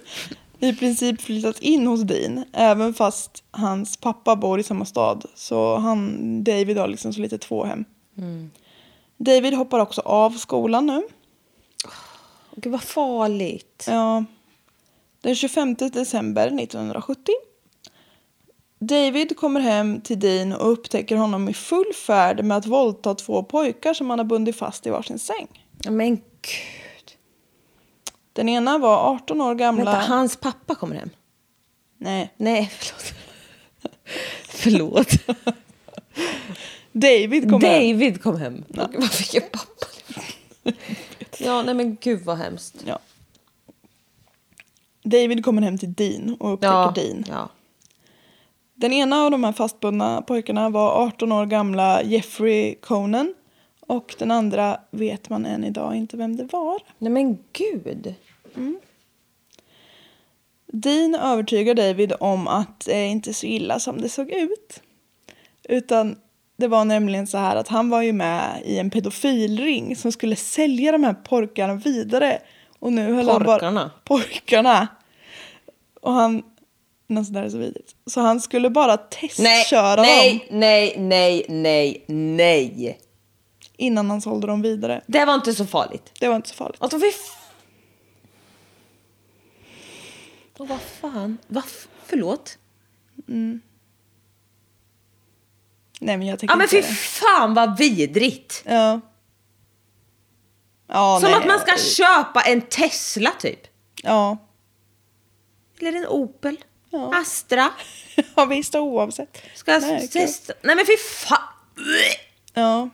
[0.60, 5.26] i princip flyttat in hos Dean, även fast hans pappa bor i samma stad.
[5.36, 7.86] Så han, David har liksom så lite två hem.
[8.18, 8.52] Mm.
[9.18, 11.04] David hoppar också av skolan nu.
[12.62, 13.86] Gud vad farligt.
[13.88, 14.26] Ja.
[15.22, 17.34] Den 25 december 1970.
[18.80, 23.44] David kommer hem till Dean och upptäcker honom i full färd med att våldta två
[23.44, 25.66] pojkar som han har bundit fast i varsin säng.
[25.90, 26.24] Men gud.
[28.34, 29.84] Den ena var 18 år gamla.
[29.86, 31.10] Vänta, hans pappa kommer hem?
[31.98, 33.14] Nej, Nej, förlåt.
[34.50, 35.08] förlåt.
[36.92, 37.90] David kommer hem.
[37.92, 38.64] David kom hem.
[38.68, 38.90] Ja.
[38.94, 39.86] Var fick jag pappa
[41.40, 42.84] Ja, nej men gud vad hemskt.
[42.86, 43.00] Ja.
[45.04, 47.26] David kommer hem till Dean och upptäcker Ja, Dean.
[47.28, 47.50] ja.
[48.74, 53.34] Den ena av de här fastbundna pojkarna var 18 år gamla Jeffrey Conan.
[53.80, 56.80] Och den andra vet man än idag inte vem det var.
[56.98, 58.16] Nej men gud.
[60.68, 64.82] Dean övertygar David om att det inte är så illa som det såg ut.
[65.64, 66.16] Utan
[66.60, 70.36] Det var nämligen så här att han var ju med i en pedofilring som skulle
[70.36, 72.42] sälja de här porkarna vidare.
[72.80, 73.60] Och nu höll han bara...
[73.60, 73.92] Porkarna?
[74.04, 74.88] Porkarna.
[76.02, 76.44] Och han...
[77.08, 77.96] Något sådär är så vidrigt.
[78.06, 83.00] Så han skulle bara Nej, testköra nej, dem nej, nej, nej, nej.
[83.78, 85.02] innan han sålde dem vidare.
[85.08, 86.12] Det var inte så farligt.
[86.20, 86.78] Det var inte så farligt.
[86.82, 87.36] Alltså f-
[90.58, 91.38] Och vad fan?
[91.48, 91.64] Va,
[92.06, 92.58] förlåt?
[96.00, 96.96] Nej men jag tänker Ja men inte fy det.
[96.96, 98.64] fan vad vidrigt.
[98.66, 99.00] Ja.
[100.88, 101.40] Ja, Som nej.
[101.40, 103.60] att man ska köpa en Tesla typ.
[104.04, 104.38] Ja.
[105.80, 106.58] Eller en Opel.
[106.90, 107.16] Ja.
[107.16, 107.70] Astra.
[108.36, 109.42] ja, visst oavsett.
[109.56, 110.54] Ska jag Nej, testa?
[110.62, 111.38] Nej men fy fan.
[112.54, 112.90] Ja.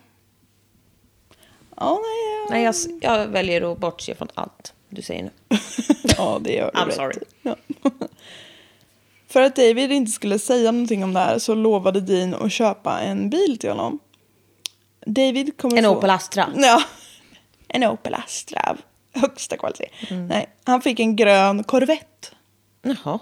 [1.78, 2.36] Ja, nej.
[2.40, 5.32] Ja, Nej jag, jag väljer att bortse från allt du säger nu.
[6.18, 7.16] ja det gör du I'm rätt sorry.
[7.16, 7.26] i.
[7.42, 7.56] Ja.
[9.36, 13.00] För att David inte skulle säga någonting om det här så lovade Dean att köpa
[13.00, 14.00] en bil till honom.
[15.06, 15.98] David kommer En få...
[15.98, 16.50] Opel Astra.
[16.56, 16.82] Ja.
[17.68, 18.78] En Opel Astra av
[19.22, 19.90] högsta kvalitet.
[20.10, 20.28] Mm.
[20.28, 22.28] Nej, han fick en grön Corvette.
[22.82, 23.20] Jaha.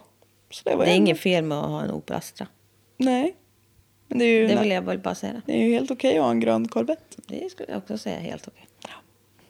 [0.52, 2.48] Så det var Det är inget fel med att ha en Opel Astra.
[2.98, 3.36] Nej.
[4.08, 5.42] Men det är ju, Det vill jag väl bara säga.
[5.46, 7.18] det är ju helt okej att ha en grön Corvette.
[7.28, 8.68] Det skulle jag också säga helt okej.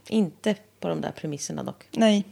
[0.07, 1.87] Inte på de där premisserna dock.
[1.91, 2.23] Nej.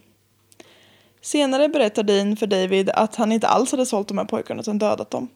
[1.22, 4.78] Senare berättar Dean för David att han inte alls hade sålt de här pojkarna utan
[4.78, 5.30] dödat dem.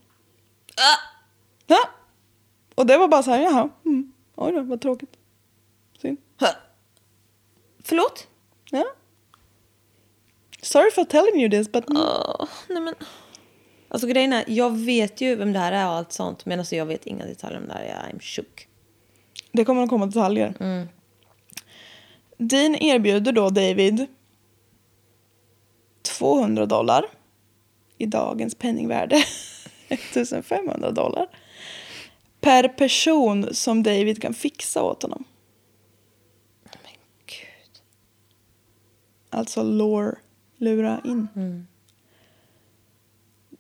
[1.66, 1.78] Ja.
[2.76, 3.70] Och det var bara så här, jaha.
[3.86, 4.14] Mm.
[4.36, 5.18] Oj då, vad tråkigt.
[6.02, 6.18] Synd.
[7.84, 8.28] Förlåt?
[8.72, 8.86] Ja.
[10.62, 11.84] Sorry for telling you this but...
[11.88, 12.96] Åh, nej men.
[13.88, 16.46] Alltså grejen är, jag vet ju vem det här är och allt sånt.
[16.46, 18.12] Men alltså jag vet inga detaljer om det här.
[18.12, 18.68] I'm shook.
[19.52, 20.54] Det kommer att komma detaljer.
[22.38, 24.08] Dean erbjuder då David
[26.06, 27.06] 200 dollar
[27.98, 29.24] i dagens penningvärde.
[29.90, 31.28] 1500 dollar.
[32.42, 35.24] Per person som David kan fixa åt honom.
[36.64, 36.94] Men
[37.26, 37.82] gud.
[39.30, 40.16] Alltså lure,
[40.58, 41.28] lura in.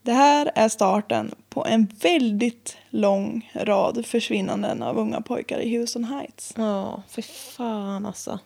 [0.01, 6.03] Det här är starten på en väldigt lång rad försvinnanden av unga pojkar i Houston
[6.03, 6.53] Heights.
[6.57, 8.39] Ja, för fan alltså.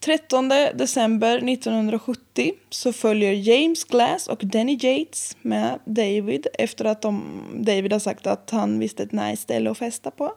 [0.00, 7.42] 13 december 1970 så följer James Glass och Danny Yates med David efter att de,
[7.54, 10.32] David har sagt att han visste ett nice ställe att festa på.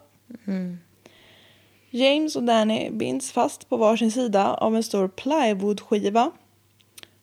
[1.90, 6.32] James och Danny binds fast på varsin sida av en stor plywoodskiva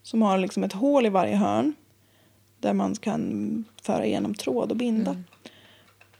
[0.03, 1.74] som har liksom ett hål i varje hörn
[2.59, 5.22] där man kan föra igenom tråd och binda.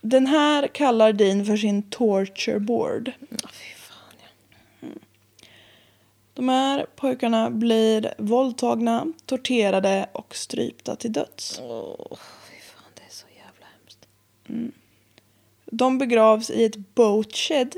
[0.01, 3.13] Den här kallar Dean för sin torture board.
[3.31, 4.15] Ja, fy fan
[4.81, 4.89] ja.
[6.40, 11.61] De här pojkarna blir våldtagna, torterade och strypta till döds.
[11.62, 12.16] Åh,
[12.50, 14.09] fy fan det är så jävla hemskt.
[15.66, 17.76] De begravs i ett boat shed.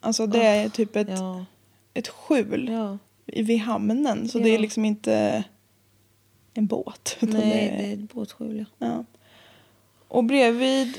[0.00, 1.44] Alltså det är typ ett, Ja,
[1.94, 2.98] ett skjul ja.
[3.26, 4.28] vid hamnen.
[4.28, 4.60] Så det är Ja.
[4.60, 5.44] liksom inte
[6.54, 7.16] en båt.
[7.20, 8.86] Nej, det är, det är ett båtskjul ja.
[8.86, 9.04] ja.
[10.08, 10.98] Och bredvid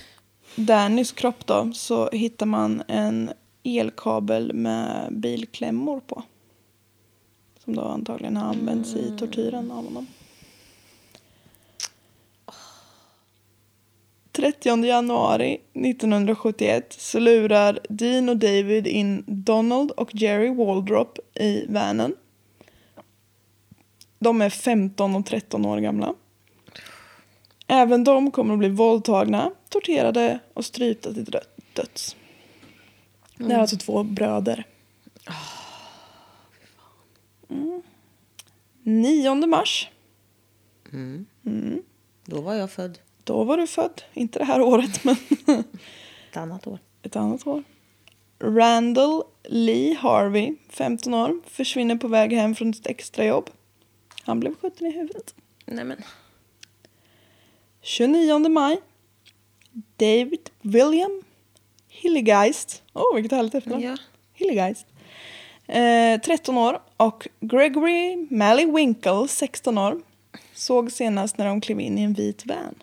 [0.56, 3.32] Dannys kropp då så hittar man en
[3.64, 6.24] elkabel med bilklämmor på.
[7.70, 10.08] Som då antagligen har använts i tortyren av honom.
[14.32, 22.16] 30 januari 1971 så lurar Dean och David in Donald och Jerry Waldrop i vanen.
[24.20, 26.14] De är 15 och 13 år gamla.
[27.68, 31.40] Även de kommer att bli våldtagna, torterade och strypta till dö-
[31.74, 32.16] döds.
[33.38, 34.66] Det är alltså två bröder.
[37.50, 37.82] Mm.
[38.84, 39.90] 9 mars,
[42.26, 43.00] Då var jag född.
[43.24, 44.02] då var du född.
[44.14, 45.16] Inte det här året, men
[46.32, 46.80] Ett annat år.
[47.02, 47.64] ett annat år.
[48.40, 53.50] Randall Lee Harvey, 15 år, försvinner på väg hem från ett extrajobb.
[54.24, 55.36] Han blev skjuten i huvudet.
[55.66, 55.98] Nej men.
[57.82, 58.82] 29 maj.
[59.98, 61.24] David William
[61.88, 62.84] Hillegeist.
[62.94, 63.84] Åh, oh, vilket härligt efternamn.
[63.84, 63.98] Ja.
[64.34, 64.86] Hillegeist.
[65.70, 66.80] Eh, 13 år.
[66.98, 70.02] Och Gregory Mally Winkle, 16 år.
[70.54, 72.76] Såg senast när de klev in i en vit van.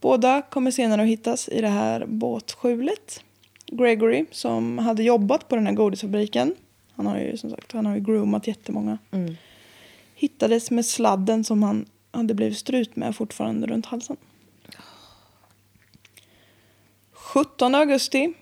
[0.00, 3.24] Båda kommer senare att hittas i det här båtskjulet.
[3.66, 6.54] Gregory, som hade jobbat på den här godisfabriken.
[6.92, 8.98] Han har ju som sagt han har ju groomat jättemånga.
[10.14, 14.16] Hittades med sladden som han hade blivit strut med fortfarande runt halsen.
[17.12, 18.32] 17 augusti.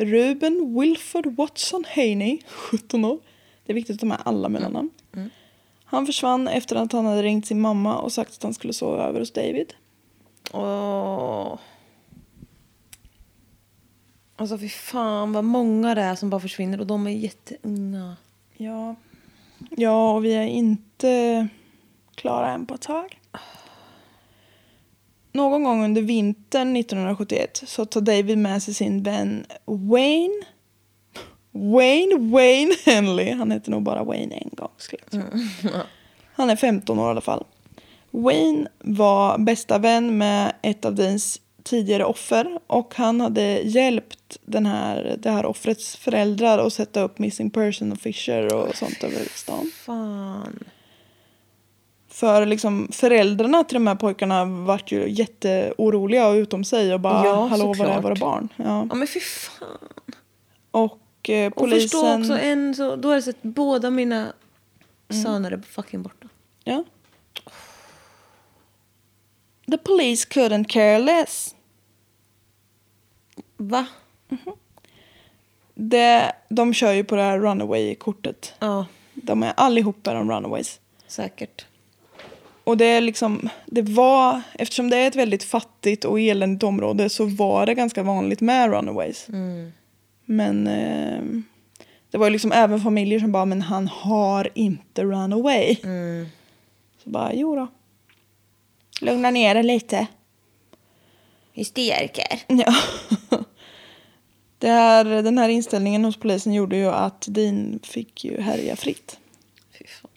[0.00, 3.18] Ruben Wilford Watson Haney, 17 år.
[3.66, 4.90] Det är viktigt att de har alla mellannamn.
[5.84, 9.04] Han försvann efter att han hade ringt sin mamma och sagt att han skulle sova
[9.04, 9.74] över hos David.
[10.52, 11.58] Åh.
[14.36, 18.16] Alltså fy fan vad många det är som bara försvinner och de är jätteunga.
[18.56, 18.94] Ja.
[19.70, 21.48] Ja, och vi är inte
[22.14, 23.20] klara än på ett tag.
[25.32, 30.44] Någon gång under vintern 1971 så tar David med sig sin vän Wayne.
[31.52, 33.32] Wayne Wayne Henley.
[33.32, 34.70] Han heter nog bara Wayne en gång.
[34.76, 35.70] Skulle jag tro.
[36.34, 37.44] Han är 15 år i alla fall.
[38.10, 44.66] Wayne var bästa vän med ett av Deans tidigare offer och han hade hjälpt den
[44.66, 49.70] här, det här offrets föräldrar att sätta upp missing person affischer och sånt över stan.
[49.74, 50.64] Fan.
[52.20, 57.24] För liksom föräldrarna till de här pojkarna vart ju jätteoroliga och utom sig och bara
[57.26, 58.48] Ja, hallå var är våra barn?
[58.56, 58.86] Ja.
[58.90, 59.78] Ja men fy fan.
[60.70, 61.80] Och eh, Och polisen...
[61.80, 64.32] förstå också en så, då det så att båda mina
[65.22, 66.28] söner är fucking borta.
[66.64, 66.84] Ja.
[69.70, 71.54] The police couldn't care less.
[73.56, 73.86] Va?
[75.74, 78.54] Det, de kör ju på det här runaway-kortet.
[78.58, 80.80] Ja, De är allihopa de runaways.
[81.06, 81.66] säkert.
[82.64, 87.08] Och det är liksom, det var, eftersom det är ett väldigt fattigt och eländigt område
[87.08, 89.26] så var det ganska vanligt med runaways.
[90.24, 91.22] Men eh,
[92.10, 95.76] det var ju liksom även familjer som bara, men han har inte run away.
[97.04, 97.68] Så bara, jo då.
[99.00, 100.06] Lugna ner dig lite.
[101.52, 102.40] Hysteriker.
[102.46, 102.74] Ja.
[104.58, 109.18] Det här, den här inställningen hos polisen gjorde ju att Dean fick ju härja fritt.
[109.78, 110.10] Fy fan.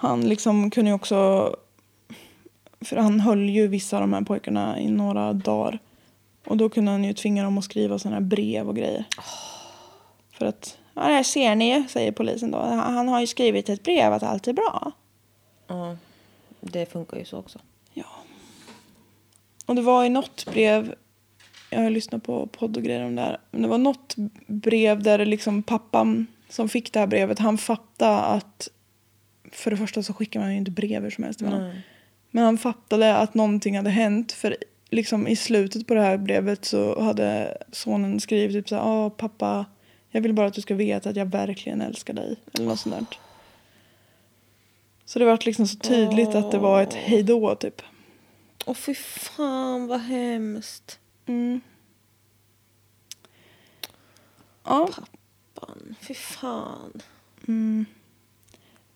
[0.00, 1.56] Han liksom kunde ju också...
[2.80, 5.78] För han höll ju vissa av de här pojkarna i några dagar.
[6.46, 9.04] Och då kunde han ju tvinga dem att skriva sådana här brev och grejer.
[10.32, 12.58] För att, ja det här ser ni ju, säger polisen då.
[12.58, 14.92] Han har ju skrivit ett brev att allt är bra.
[15.66, 15.96] Ja,
[16.60, 17.58] det funkar ju så också.
[17.92, 18.04] Ja.
[19.66, 20.94] Och det var i något brev,
[21.70, 23.40] jag har lyssnat på podd och grejer om det här.
[23.50, 24.14] Men det var något
[24.46, 28.68] brev där det liksom pappan som fick det här brevet, han fattade att
[29.52, 31.72] för det första så skickar man ju inte brev hur som helst varandra.
[32.30, 34.56] Men han fattade att någonting hade hänt för
[34.90, 39.10] liksom i slutet på det här brevet så hade sonen skrivit typ så här, "Ja,
[39.10, 39.66] pappa,
[40.10, 42.36] jag vill bara att du ska veta att jag verkligen älskar dig.
[42.52, 43.18] Eller något sånt där.
[45.04, 47.82] Så det var liksom så tydligt att det var ett hejdå typ.
[48.66, 50.98] Åh fy fan vad hemskt.
[51.26, 51.60] Mm.
[54.64, 54.88] Ja,
[55.60, 57.02] Fan, fy fan.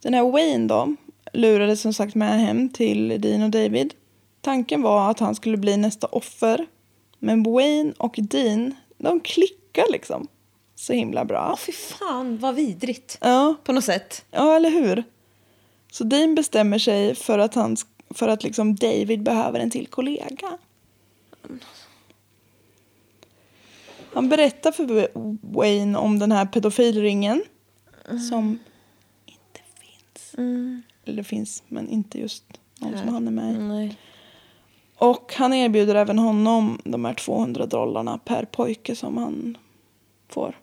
[0.05, 0.95] Den här Wayne då
[1.33, 3.93] lurades som sagt med hem till Dean och David.
[4.41, 6.65] Tanken var att han skulle bli nästa offer.
[7.19, 10.27] Men Wayne och Dean, de klickar liksom.
[10.75, 11.49] Så himla bra.
[11.51, 13.17] Åh fy fan vad vidrigt.
[13.21, 14.25] Ja, På något sätt.
[14.31, 15.03] ja eller hur?
[15.91, 17.77] Så Dean bestämmer sig för att, han,
[18.09, 20.57] för att liksom David behöver en till kollega.
[24.13, 25.07] Han berättar för
[25.53, 27.43] Wayne om den här pedofilringen.
[28.29, 28.74] Som inte
[30.37, 30.83] finns.
[31.05, 32.43] Eller finns, men inte just
[32.79, 33.57] någon som han är med i.
[33.57, 33.97] Nej.
[34.97, 39.57] Och han erbjuder även honom de här 200 dollarna per pojke som han
[40.27, 40.59] får.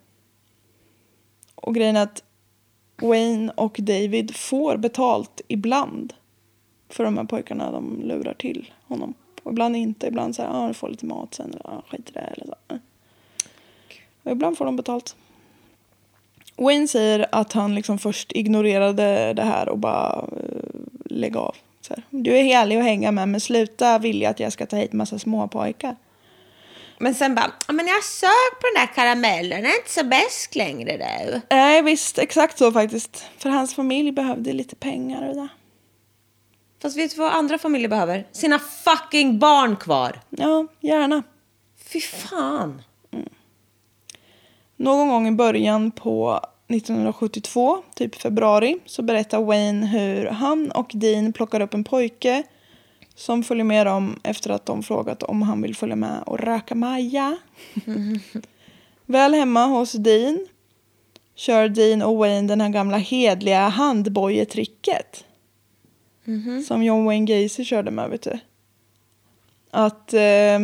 [1.54, 2.22] Och grejen är att
[3.02, 6.14] Wayne och David får betalt ibland
[6.88, 9.14] för de här pojkarna de lurar till honom.
[9.42, 12.10] Och ibland inte, ibland så här, ah, du får lite mat sen, eller ah, skit
[12.10, 12.78] i det, eller så.
[14.22, 15.16] Och ibland får de betalt.
[16.56, 20.28] Wayne säger att han liksom först ignorerade det här och bara uh,
[21.04, 21.56] lägg av.
[21.80, 24.76] Så här, du är helig att hänga med men sluta vilja att jag ska ta
[24.76, 25.96] hit massa småpojkar.
[26.98, 30.04] Men sen bara, "Ja, men jag sög på den där karamellen, den är inte så
[30.04, 31.40] bäst längre du.
[31.50, 33.24] Nej visst, exakt så faktiskt.
[33.38, 35.48] För hans familj behövde lite pengar och det.
[36.82, 38.26] Fast vet du vad andra familjer behöver?
[38.32, 40.20] Sina fucking barn kvar.
[40.30, 41.22] Ja, gärna.
[41.92, 42.82] Fy fan.
[44.82, 51.32] Någon gång i början på 1972, typ februari, så berättar Wayne hur han och Dean
[51.32, 52.42] plockar upp en pojke
[53.14, 56.74] som följer med dem efter att de frågat om han vill följa med och röka
[56.74, 57.36] Maja.
[59.06, 60.46] Väl hemma hos Dean
[61.34, 65.24] kör Dean och Wayne den här gamla hedliga handbojetricket.
[66.68, 68.38] Som John Wayne Gacy körde med, vet du.
[69.70, 70.58] Att eh,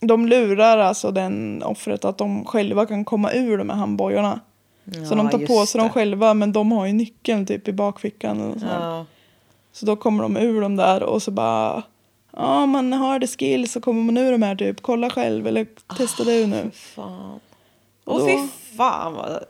[0.00, 4.40] de lurar alltså den offret att de själva kan komma ur de här handbojorna.
[5.08, 8.40] så de tar på sig dem själva men de har ju nyckeln typ i bakfickan.
[8.40, 8.66] Eller så.
[8.66, 9.06] Ja.
[9.72, 11.82] så då kommer de ur dem där och så bara
[12.38, 14.82] Ja, man har det skill så kommer man ur de här typ.
[14.82, 15.66] Kolla själv eller
[15.96, 16.70] testa du nu.
[16.74, 17.40] Fan.
[18.04, 19.42] Och då- fy fan vad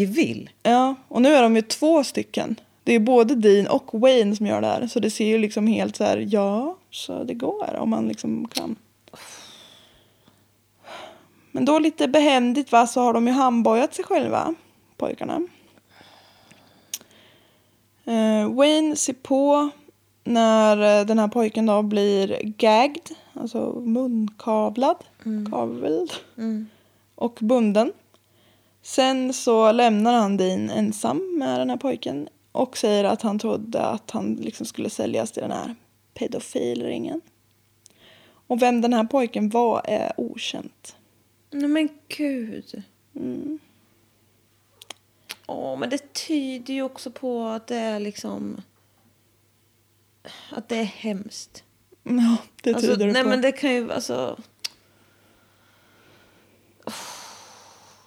[0.00, 0.50] evil.
[0.62, 2.56] Ja, och nu är de ju två stycken.
[2.84, 4.86] Det är både Dean och Wayne som gör det här.
[4.86, 8.48] Så det ser ju liksom helt så här, ja, så det går om man liksom
[8.48, 8.76] kan.
[11.56, 14.54] Men då lite behändigt va, så har de ju handbojat sig själva,
[14.96, 15.40] pojkarna.
[18.04, 19.70] Eh, Wayne ser på
[20.24, 24.96] när eh, den här pojken då blir gagged, alltså munkavlad,
[25.50, 26.12] kavlad
[27.14, 27.92] och bunden.
[28.82, 33.80] Sen så lämnar han Dean ensam med den här pojken och säger att han trodde
[33.80, 35.74] att han liksom skulle säljas till den här
[36.14, 37.20] pedofilringen.
[38.46, 40.96] Och vem den här pojken var är okänt.
[41.50, 42.82] Nej men gud.
[43.14, 43.58] Mm.
[45.46, 48.62] Åh, men det tyder ju också på att det är liksom...
[50.50, 51.64] Att det är hemskt.
[52.02, 53.28] Ja, det Alltså, tyder det nej på.
[53.28, 54.38] men det kan ju, alltså...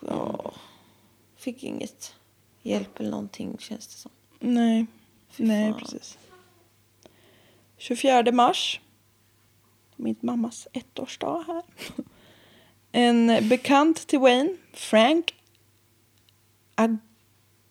[0.07, 0.53] Ja.
[1.35, 2.15] Fick inget
[2.61, 4.11] hjälp eller någonting känns det som.
[4.39, 4.85] Nej,
[5.29, 5.79] Fy nej fan.
[5.79, 6.17] precis.
[7.77, 8.79] 24 mars.
[9.95, 11.63] Min mammas ettårsdag här.
[12.91, 15.33] En bekant till Wayne, Frank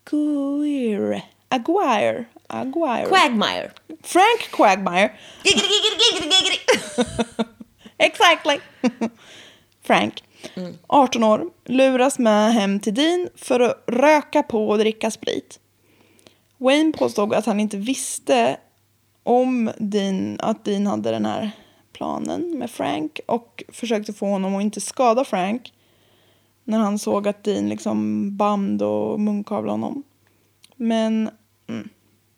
[0.04, 1.22] Aguirre.
[1.48, 2.24] Aguirre.
[2.48, 3.06] Aguirre.
[3.08, 3.70] Quagmire.
[4.02, 5.10] Frank Quagmire.
[7.98, 8.58] Exactly.
[9.82, 10.22] Frank,
[10.86, 15.60] 18 år, luras med hem till Dean för att röka på och dricka sprit.
[16.58, 18.56] Wayne påstod att han inte visste
[19.22, 21.50] om Dean, att Dean hade den här
[21.98, 25.72] planen med Frank och försökte få honom att inte skada Frank
[26.64, 30.02] när han såg att Dean liksom band och munkavlade honom.
[30.76, 31.30] Men
[31.66, 31.88] mm,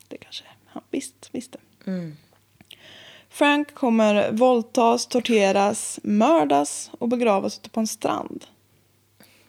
[0.09, 1.59] det kanske han visst visste.
[3.29, 8.45] Frank kommer våldtas, torteras, mördas och begravas ute på en strand.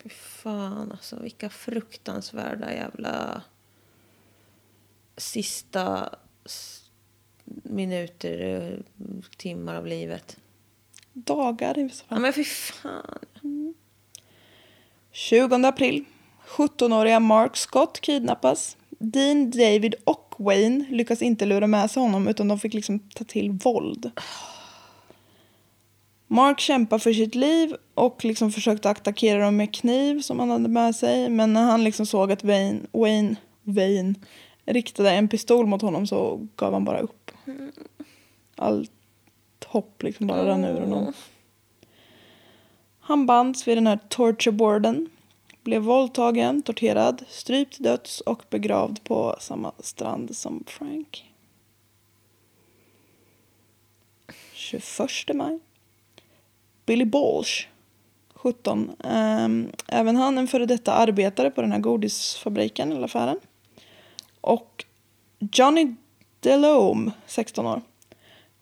[0.03, 3.41] Fy fan alltså, vilka fruktansvärda jävla
[5.17, 6.09] sista
[7.63, 8.79] minuter, eh,
[9.37, 10.37] timmar av livet.
[11.13, 12.21] Dagar i vissa Ja fall.
[12.21, 13.73] men fy fan.
[15.11, 16.05] 20 april.
[16.47, 18.77] 17-åriga Mark Scott kidnappas.
[18.99, 23.23] Dean, David och Wayne lyckas inte lura med sig honom utan de fick liksom ta
[23.23, 24.11] till våld.
[26.27, 30.69] Mark kämpar för sitt liv och liksom försökte attackera dem med kniv som han hade
[30.69, 31.29] med sig.
[31.29, 34.13] Men när han liksom såg att Wayne, Wayne, Wayne
[34.65, 37.20] riktade en pistol mot honom så gav han bara upp.
[38.55, 38.91] Allt
[39.65, 41.13] hopp liksom bara rann ur honom.
[42.99, 45.09] Han bands vid den här tortureboarden,
[45.63, 51.31] blev våldtagen, torterad, strypt till döds och begravd på samma strand som Frank.
[54.53, 54.83] 21
[55.33, 55.59] maj.
[56.85, 57.69] Billy Balch,
[58.33, 58.95] 17.
[59.03, 63.39] Ehm, även han en före detta arbetare på den här godisfabriken eller affären.
[64.41, 64.85] Och
[65.39, 65.95] Johnny
[66.41, 67.81] Delome, 16 år.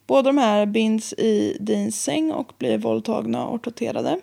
[0.08, 4.20] Båda de här binds i Deans säng och blir våldtagna och torterade.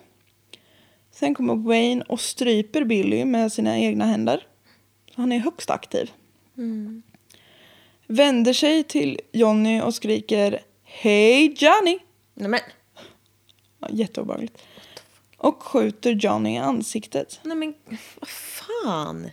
[1.11, 4.47] Sen kommer Wayne och stryper Billy med sina egna händer.
[5.15, 6.13] Så han är högst aktiv.
[8.07, 11.99] Vänder sig till Johnny och skriker Hej Johnny!
[12.35, 12.61] Nej men,
[13.81, 14.63] Ja, jätteobehagligt.
[15.37, 17.41] Och skjuter Johnny i ansiktet.
[17.43, 17.75] nej men
[18.21, 19.31] vad fan.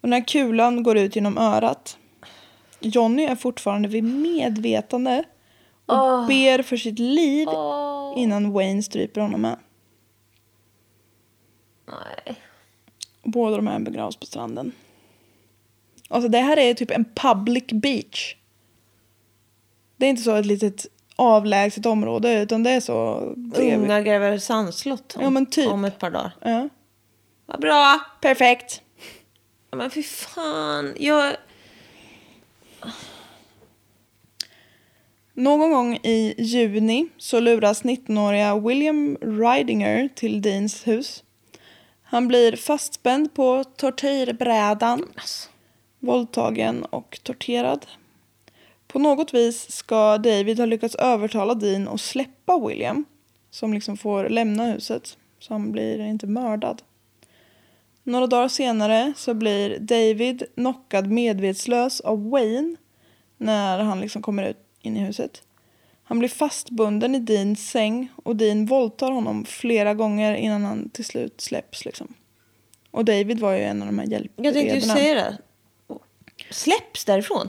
[0.00, 1.97] Och när kulan går ut genom örat.
[2.80, 5.24] Johnny är fortfarande vid medvetande
[5.86, 7.48] och ber för sitt liv
[8.16, 9.56] innan Wayne stryper honom med.
[11.86, 12.36] Nej.
[13.22, 14.72] Båda de här begravs på stranden.
[16.08, 18.36] Alltså det här är typ en public beach.
[19.96, 23.14] Det är inte så ett litet avlägset område utan det är så...
[23.56, 25.68] Unga gräver sandslott om, Ja, men typ.
[25.72, 26.32] om ett par dagar.
[26.40, 26.68] Ja.
[27.46, 28.00] Vad bra.
[28.20, 28.82] Perfekt.
[29.70, 30.94] Ja, Men fy fan.
[30.98, 31.36] Jag...
[35.32, 41.24] Någon gång i juni så luras 19-åriga William Ridinger till Deans hus.
[42.02, 45.04] Han blir fastspänd på tortyrbrädan,
[45.98, 47.86] våldtagen och torterad.
[48.86, 53.04] På något vis ska David ha lyckats övertala Dean att släppa William
[53.50, 56.82] som liksom får lämna huset så han blir inte mördad.
[58.08, 62.76] Några dagar senare så blir David knockad medvetslös av Wayne
[63.36, 65.42] när han liksom kommer ut in i huset.
[66.02, 71.04] Han blir fastbunden i Deans säng och Dean våldtar honom flera gånger innan han till
[71.04, 71.84] slut släpps.
[71.84, 72.14] Liksom.
[72.90, 74.46] Och David var ju en av de här hjälpredarna.
[74.46, 75.38] Jag tänkte ju säga det.
[76.50, 77.48] Släpps därifrån?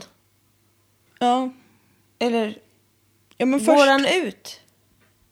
[1.18, 1.50] Ja,
[2.18, 2.58] Eller
[3.36, 4.60] ja men går först, han ut?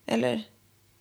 [0.06, 0.42] Eller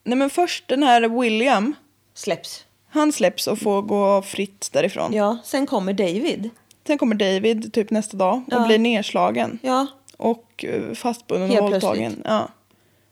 [0.04, 1.76] nej, men först den här William,
[2.14, 2.67] släpps?
[2.98, 5.14] Han släpps och får gå fritt därifrån.
[5.14, 6.50] Ja, sen kommer David.
[6.88, 8.66] Sen kommer David typ nästa dag och Ja.
[8.68, 9.60] blir nedslagen.
[9.62, 9.88] Ja.
[10.18, 11.98] Och eh, fastbunden Helt och våldtagen.
[12.14, 12.26] plötsligt.
[12.26, 12.48] Ja.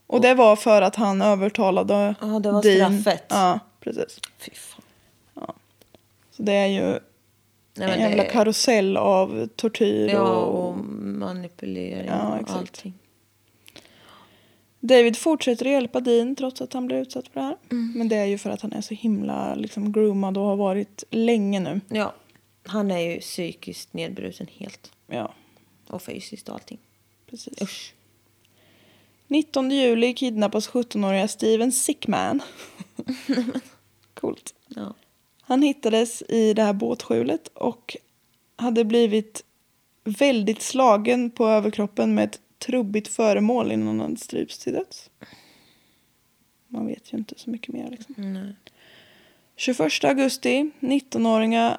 [0.06, 3.00] Och det var för att han övertalade Ja, det var Dean.
[3.00, 3.24] straffet.
[3.28, 4.20] Ja, precis.
[4.38, 4.82] Fy fan.
[6.30, 6.98] Så det är ju Nej,
[7.74, 10.68] en men jävla det- karusell av tortyr Ja, och...
[10.68, 12.58] och manipulering Ja, och exakt.
[12.60, 12.94] allting.
[14.80, 17.56] David fortsätter att hjälpa Dean trots att han blir utsatt för det här.
[17.70, 17.92] Mm.
[17.96, 21.04] Men det är ju för att han är så himla liksom, groomad och har varit
[21.10, 21.80] länge nu.
[21.88, 22.14] Ja,
[22.62, 24.92] han är ju psykiskt nedbruten helt.
[25.06, 25.32] Ja,
[25.86, 26.78] Och fysiskt och allting.
[27.30, 27.62] precis.
[27.62, 27.92] Usch.
[29.28, 32.42] 19 juli kidnappas 17-åriga Steven Sickman.
[34.14, 34.54] Coolt.
[34.68, 34.94] Ja.
[35.40, 37.96] Han hittades i det här båtskjulet och
[38.56, 39.44] hade blivit
[40.04, 45.10] väldigt slagen på överkroppen med ett trubbigt föremål innan han hade strypts till döds.
[46.68, 47.90] Man vet ju inte så mycket mer.
[47.90, 48.14] Liksom.
[48.16, 48.54] Nej.
[49.56, 51.78] 21 augusti, 19-åriga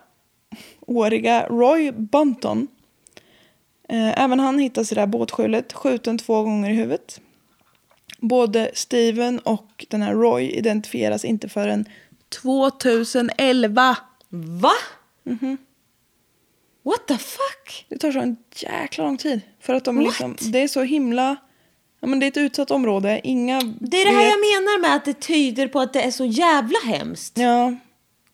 [0.82, 2.68] åriga Roy Bunton.
[3.90, 7.22] Eh, även han hittas i det här båtskjulet, skjuten två gånger i huvudet.
[8.20, 11.86] Både Steven och den här Roy identifieras inte förrän
[12.30, 13.98] 2011.
[14.30, 14.74] Va?
[16.88, 17.86] What the fuck?
[17.90, 19.42] Det tar så en jäkla lång tid.
[19.60, 20.06] För att de What?
[20.06, 21.36] liksom, det är så himla...
[22.00, 23.22] Ja, men det är ett utsatt område.
[23.24, 26.02] Inga Det är det här vet- jag menar med att det tyder på att det
[26.02, 27.38] är så jävla hemskt.
[27.38, 27.76] Ja.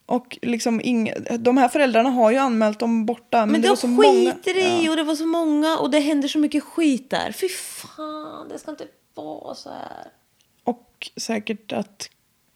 [0.06, 3.40] Och liksom inga, de här föräldrarna har ju anmält dem borta.
[3.40, 4.32] Men, Men det de var så många.
[4.32, 7.32] skiter i och det var så många och det händer så mycket skit där.
[7.32, 10.08] Fy fan, det ska inte vara så här.
[10.64, 12.10] Och säkert att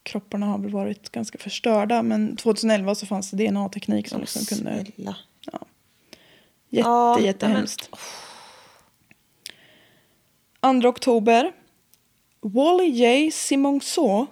[0.03, 2.03] kropparna har väl varit ganska förstörda.
[2.03, 4.85] Men 2011 så fanns det DNA-teknik som liksom kunde...
[4.95, 5.15] Snälla.
[6.69, 7.89] Jätte, Ja, jättehemskt.
[10.81, 11.51] 2 oktober.
[12.41, 13.31] Wally J.
[13.33, 14.25] Simonceau.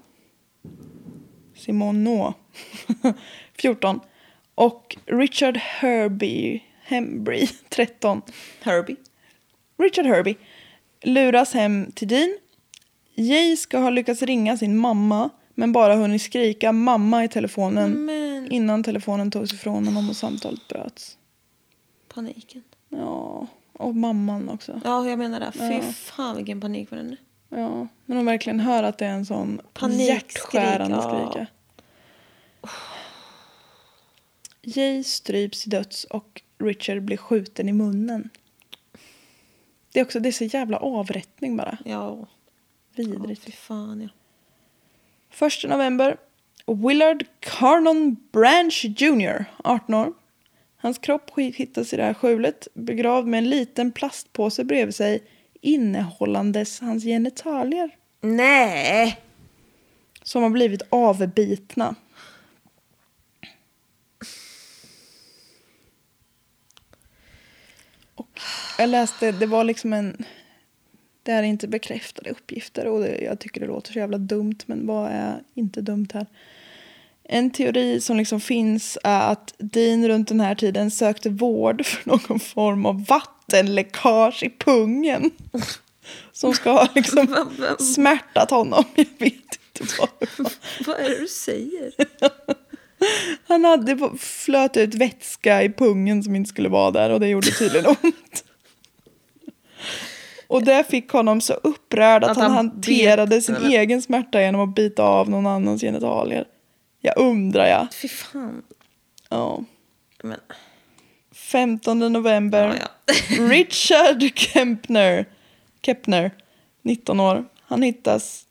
[1.55, 2.33] Simoneau.
[3.57, 3.99] 14.
[4.55, 6.63] Och Richard Herbie.
[6.83, 7.47] Hembry.
[7.69, 8.21] 13.
[8.61, 8.95] Herbie.
[9.77, 10.35] Richard Herbie
[11.01, 12.37] luras hem till Dean.
[13.15, 18.51] Jay ska ha lyckats ringa sin mamma men bara hunnit skrika mamma i telefonen Men
[18.51, 21.17] innan telefonen togs ifrån honom och samtalet bröts.
[22.15, 22.63] Paniken.
[22.89, 24.81] Ja, och mamman också.
[24.83, 25.51] Ja, jag menar det.
[25.51, 25.81] Fy Ja.
[25.81, 27.15] fan vilken panik på den.
[27.49, 31.29] Ja, när de verkligen hör att det är en sån Panikskrik, hjärtskärande ja.
[31.31, 31.47] skrika.
[34.61, 38.29] Jay stryps till döds och Richard blir skjuten i munnen.
[39.93, 41.77] Det är också det är så jävla avrättning bara.
[41.85, 41.91] Ja.
[41.91, 42.27] ja
[42.95, 43.43] Vidrigt.
[43.43, 44.09] fy fan
[45.39, 45.47] ja.
[45.47, 46.17] 1 november.
[46.67, 50.13] Willard Carnon Branch Jr, 18 år.
[50.85, 55.23] Hans kropp hittas i det här skjulet begravd med en liten plastpåse bredvid sig
[55.61, 59.21] innehållandes hans genitalier Nej!
[60.23, 61.95] som har blivit avbitna.
[68.15, 68.39] Och
[68.77, 70.25] jag läste, det var liksom en...
[71.23, 74.87] Det är inte bekräftade uppgifter och det, jag tycker det låter så jävla dumt men
[74.87, 76.25] vad är inte dumt här?
[77.29, 82.09] En teori som liksom finns är att Dean runt den här tiden sökte vård för
[82.09, 85.31] någon form av vattenläckage i pungen.
[86.31, 87.27] Som ska ha liksom
[87.79, 88.83] smärtat honom.
[88.95, 90.51] Jag vet inte vad det var.
[90.87, 91.93] Vad är det du säger?
[93.47, 97.51] Han hade flöt ut vätska i pungen som inte skulle vara där och det gjorde
[97.51, 98.43] tydligen ont.
[100.47, 104.69] Och det fick honom så upprörd att, Att han, han hanterade sin egen smärta genom
[104.69, 106.45] att bita av någon annans genitalier.
[107.05, 107.93] Jag undrar jag.
[107.93, 108.63] Fy fan.
[109.29, 109.63] Ja.
[110.23, 110.39] Men,
[111.31, 112.67] 15 november.
[112.67, 113.47] ja, ja.
[113.49, 115.25] Richard Kempner,
[115.81, 116.31] Kepner,
[116.81, 117.45] 19 år.
[117.61, 118.47] Han hittas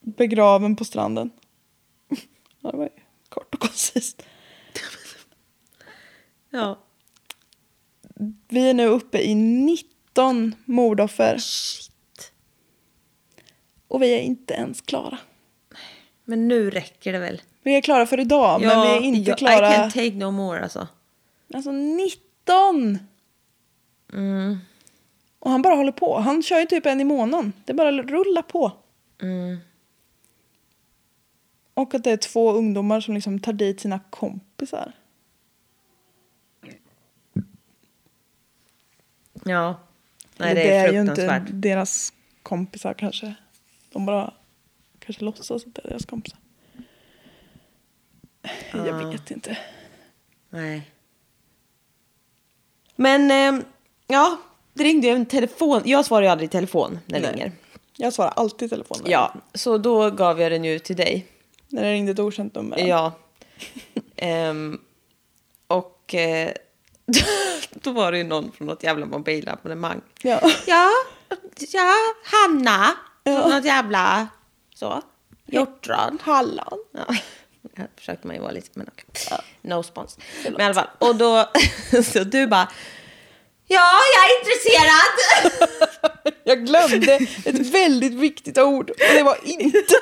[0.00, 1.30] begraven på stranden.
[2.60, 2.90] Ja, det var ju
[3.28, 4.22] kort och koncist.
[6.50, 6.78] ja.
[8.48, 12.32] Vi är nu uppe i 19 mordoffer Shit.
[13.88, 15.18] och vi är inte ens klara.
[16.24, 17.42] Men nu räcker det väl?
[17.66, 19.70] Vi är klara för idag, men vi är inte ja, I klara.
[19.70, 20.88] can't take no more alltså.
[21.54, 22.98] Alltså 19!
[24.12, 24.58] Mm.
[25.38, 26.18] Och han bara håller på.
[26.18, 27.52] Han kör ju typ en i månaden.
[27.64, 28.72] Det bara rullar på.
[29.22, 29.58] Mm.
[31.74, 34.92] Och att det är två ungdomar som liksom tar dit sina kompisar.
[39.44, 39.80] Ja.
[40.36, 42.12] Nej, Eller det är, ju inte deras
[42.42, 43.34] kompisar kanske.
[43.92, 44.34] De bara
[44.98, 46.38] kanske låtsas att det är deras kompisar.
[48.72, 49.08] Jag Ja.
[49.08, 49.58] vet inte.
[50.50, 50.90] Nej.
[52.96, 53.64] Men, ehm,
[54.06, 54.36] ja.
[54.74, 55.82] Det ringde ju en telefon.
[55.84, 57.34] Jag svarar ju aldrig i telefon när det Nej.
[57.34, 57.52] ringer.
[57.96, 59.04] Jag svarar alltid i telefonen.
[59.10, 61.26] Ja, så då gav jag den ju till dig.
[61.68, 62.78] När det ringde ett okänt nummer.
[62.78, 63.12] Ja.
[64.16, 64.80] Ehm,
[65.66, 66.50] och eh,
[67.70, 70.00] Då var det ju någon från något jävla mobilabonnemang.
[70.22, 70.40] Ja.
[70.66, 70.90] Ja,
[71.72, 71.92] ja,
[72.24, 72.94] Hanna.
[73.24, 73.48] Från Ja.
[73.48, 74.28] något jävla
[74.74, 75.02] så.
[75.46, 76.18] Hjortron.
[76.22, 76.80] Halland.
[76.92, 77.06] Ja,
[77.76, 79.38] här försökte man ju vara lite, men okej.
[79.62, 80.18] No spons.
[80.44, 81.50] Men i alla fall, och då,
[82.12, 82.68] så du bara,
[83.66, 85.12] ja, jag är intresserad.
[86.44, 87.12] Jag glömde
[87.44, 89.78] ett väldigt viktigt ord och det var inte.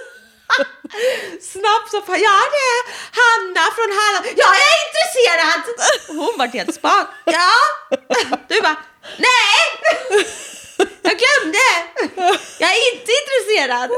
[1.52, 2.82] Snabbt så bara, ja det är
[3.20, 4.26] Hanna från Halland.
[4.36, 5.60] Ja, jag är intresserad.
[6.08, 7.06] Och hon var helt spak.
[7.24, 7.50] Ja.
[8.48, 8.76] Du bara,
[9.18, 9.58] nej.
[11.02, 11.58] Jag glömde.
[12.58, 13.90] Jag är inte intresserad.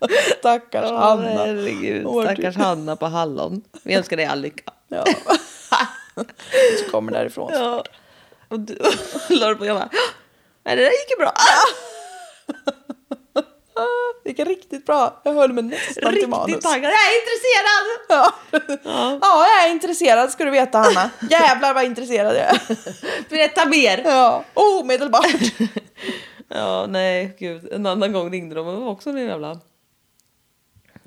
[0.38, 1.22] Stackars Hanna.
[1.22, 2.56] Herregud, stackars.
[2.56, 3.62] Hanna på Hallon.
[3.82, 4.72] Vi önskar dig all lycka.
[4.88, 5.04] Ja.
[6.78, 7.50] Så kommer därifrån.
[7.52, 7.84] Ja.
[8.48, 8.78] Och du
[9.28, 9.88] la på jag bara,
[10.64, 11.32] nej det där gick ju bra.
[14.24, 15.20] Det gick riktigt bra.
[15.24, 16.46] Jag höll mig nästan till manus.
[16.46, 17.86] Riktigt taggad, jag är intresserad.
[18.08, 18.34] Ja.
[18.84, 19.18] Ja.
[19.22, 21.10] ja, jag är intresserad ska du veta Hanna.
[21.30, 22.60] Jävlar vad intresserad jag är.
[23.28, 24.02] Berätta mer.
[24.04, 25.36] Ja, omedelbart.
[26.48, 27.72] Ja, nej, gud.
[27.72, 29.60] En annan gång ringde de och var också en jävla...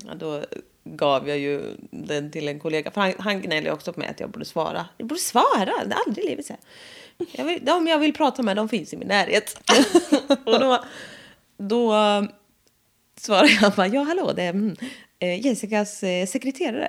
[0.06, 0.44] Ja, då
[0.84, 2.92] gav jag ju den till en kollega.
[2.92, 4.86] För han, han gnäller också på mig att jag borde svara.
[4.98, 5.66] Jag borde svara?
[5.86, 6.56] Det är aldrig i livet så.
[7.32, 9.62] Jag vill, de jag vill prata med, de finns i min närhet.
[10.46, 10.84] och då,
[11.58, 12.24] då eh,
[13.20, 14.76] svarade jag bara, ja hallå, det är mm,
[15.20, 16.88] eh, Jessicas eh, sekreterare.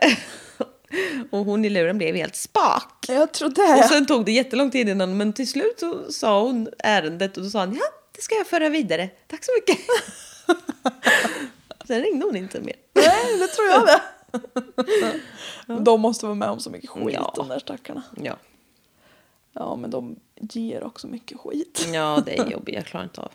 [1.31, 3.05] och hon i luren blev helt spak.
[3.09, 3.89] Jag trodde Och det.
[3.89, 7.51] sen tog det jättelång tid innan, men till slut så sa hon ärendet och då
[7.51, 7.85] sa han ja,
[8.17, 9.09] det ska jag föra vidare.
[9.27, 9.79] Tack så mycket.
[11.89, 12.77] sen ringde hon inte mer.
[12.95, 14.03] Nej, det tror jag det.
[15.85, 17.33] De måste vara med om så mycket skit Ja.
[17.37, 18.03] de där stackarna.
[18.23, 18.37] Ja,
[19.53, 21.89] Ja, men de ger också mycket skit.
[21.93, 23.33] ja det är jobbigt, jag klarar inte av.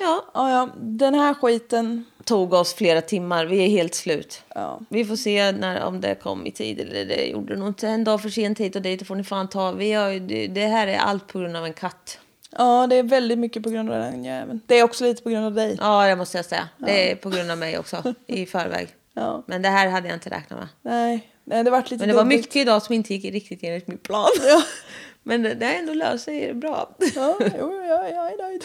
[0.00, 2.04] Ja, Ja, ja, den här skiten.
[2.24, 4.42] tog oss flera timmar, vi är helt slut.
[4.54, 4.80] Ja.
[4.88, 7.88] Vi får se när, om det kom i tid eller det gjorde nog inte.
[7.88, 9.72] En dag för sent hit och dit, får ni fan ta.
[9.72, 12.18] Vi har, det här är allt på grund av en katt.
[12.58, 14.60] Ja, det är väldigt mycket på grund av den jäveln.
[14.66, 15.76] Det är också lite på grund av dig.
[15.80, 16.68] Ja, det måste jag säga.
[16.78, 18.88] Det är på grund av mig också, i förväg.
[19.14, 19.42] Ja.
[19.46, 20.68] Men det här hade jag inte räknat med.
[20.82, 22.40] Nej, nej det vart lite Men det var dubbelt.
[22.40, 24.28] mycket idag som inte gick riktigt enligt min plan.
[24.46, 24.62] Ja,
[25.22, 26.90] Men det det har ändå löst sig bra.
[27.14, 28.64] ja jo, jag, jag är nöjd.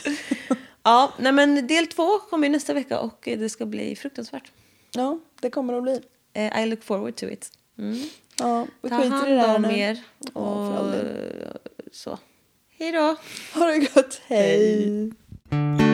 [0.84, 4.52] Ja, nej men del två kommer ju nästa vecka och det ska bli fruktansvärt.
[4.96, 6.00] Ja, det kommer att bli.
[6.34, 7.50] Eh, I look forward to it.
[7.78, 8.00] Mm.
[8.40, 9.80] Ja, vi Ta skiter i det hand här om nu.
[9.80, 10.00] er.
[10.20, 11.58] Ja, för all Och del.
[11.92, 12.18] så.
[12.82, 13.16] Hej då.
[13.54, 14.22] Ha det gott.
[14.28, 15.12] Hej.
[15.52, 15.91] Hej.